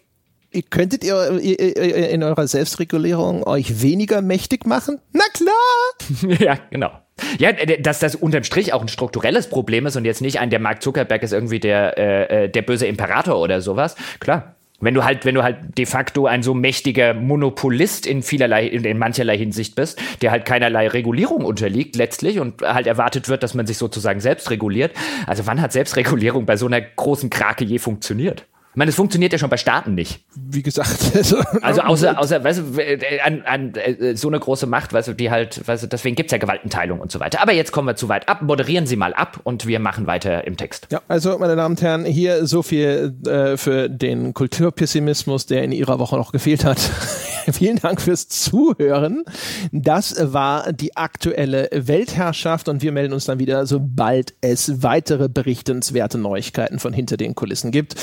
[0.71, 5.01] könntet ihr in eurer Selbstregulierung euch weniger mächtig machen?
[5.13, 6.39] Na klar!
[6.39, 6.91] ja, genau.
[7.39, 10.61] Ja, dass das unterm Strich auch ein strukturelles Problem ist und jetzt nicht ein, der
[10.61, 13.97] Mark Zuckerberg ist irgendwie der, äh, äh, der böse Imperator oder sowas.
[14.19, 14.57] Klar.
[14.83, 18.85] Wenn du halt, wenn du halt de facto ein so mächtiger Monopolist in vielerlei, in,
[18.85, 23.55] in mancherlei Hinsicht bist, der halt keinerlei Regulierung unterliegt letztlich und halt erwartet wird, dass
[23.55, 24.93] man sich sozusagen selbst reguliert.
[25.29, 28.45] Also wann hat Selbstregulierung bei so einer großen Krake je funktioniert?
[28.73, 30.21] Ich meine, es funktioniert ja schon bei Staaten nicht.
[30.35, 31.13] Wie gesagt.
[31.23, 35.09] Also, also außer, außer weißt du, äh, an, an äh, so eine große Macht, weißt
[35.09, 37.41] du, die halt, weißt du, deswegen gibt's ja Gewaltenteilung und so weiter.
[37.41, 38.43] Aber jetzt kommen wir zu weit ab.
[38.43, 40.89] Moderieren Sie mal ab und wir machen weiter im Text.
[40.91, 45.73] Ja, also meine Damen und Herren, hier so viel äh, für den Kulturpessimismus, der in
[45.73, 46.79] Ihrer Woche noch gefehlt hat.
[47.53, 49.25] Vielen Dank fürs Zuhören.
[49.73, 56.19] Das war die aktuelle Weltherrschaft und wir melden uns dann wieder, sobald es weitere berichtenswerte
[56.19, 57.97] Neuigkeiten von hinter den Kulissen gibt.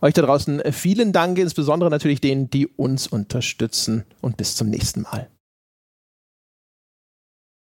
[0.00, 5.02] Euch da draußen vielen Dank, insbesondere natürlich denen, die uns unterstützen und bis zum nächsten
[5.02, 5.28] Mal.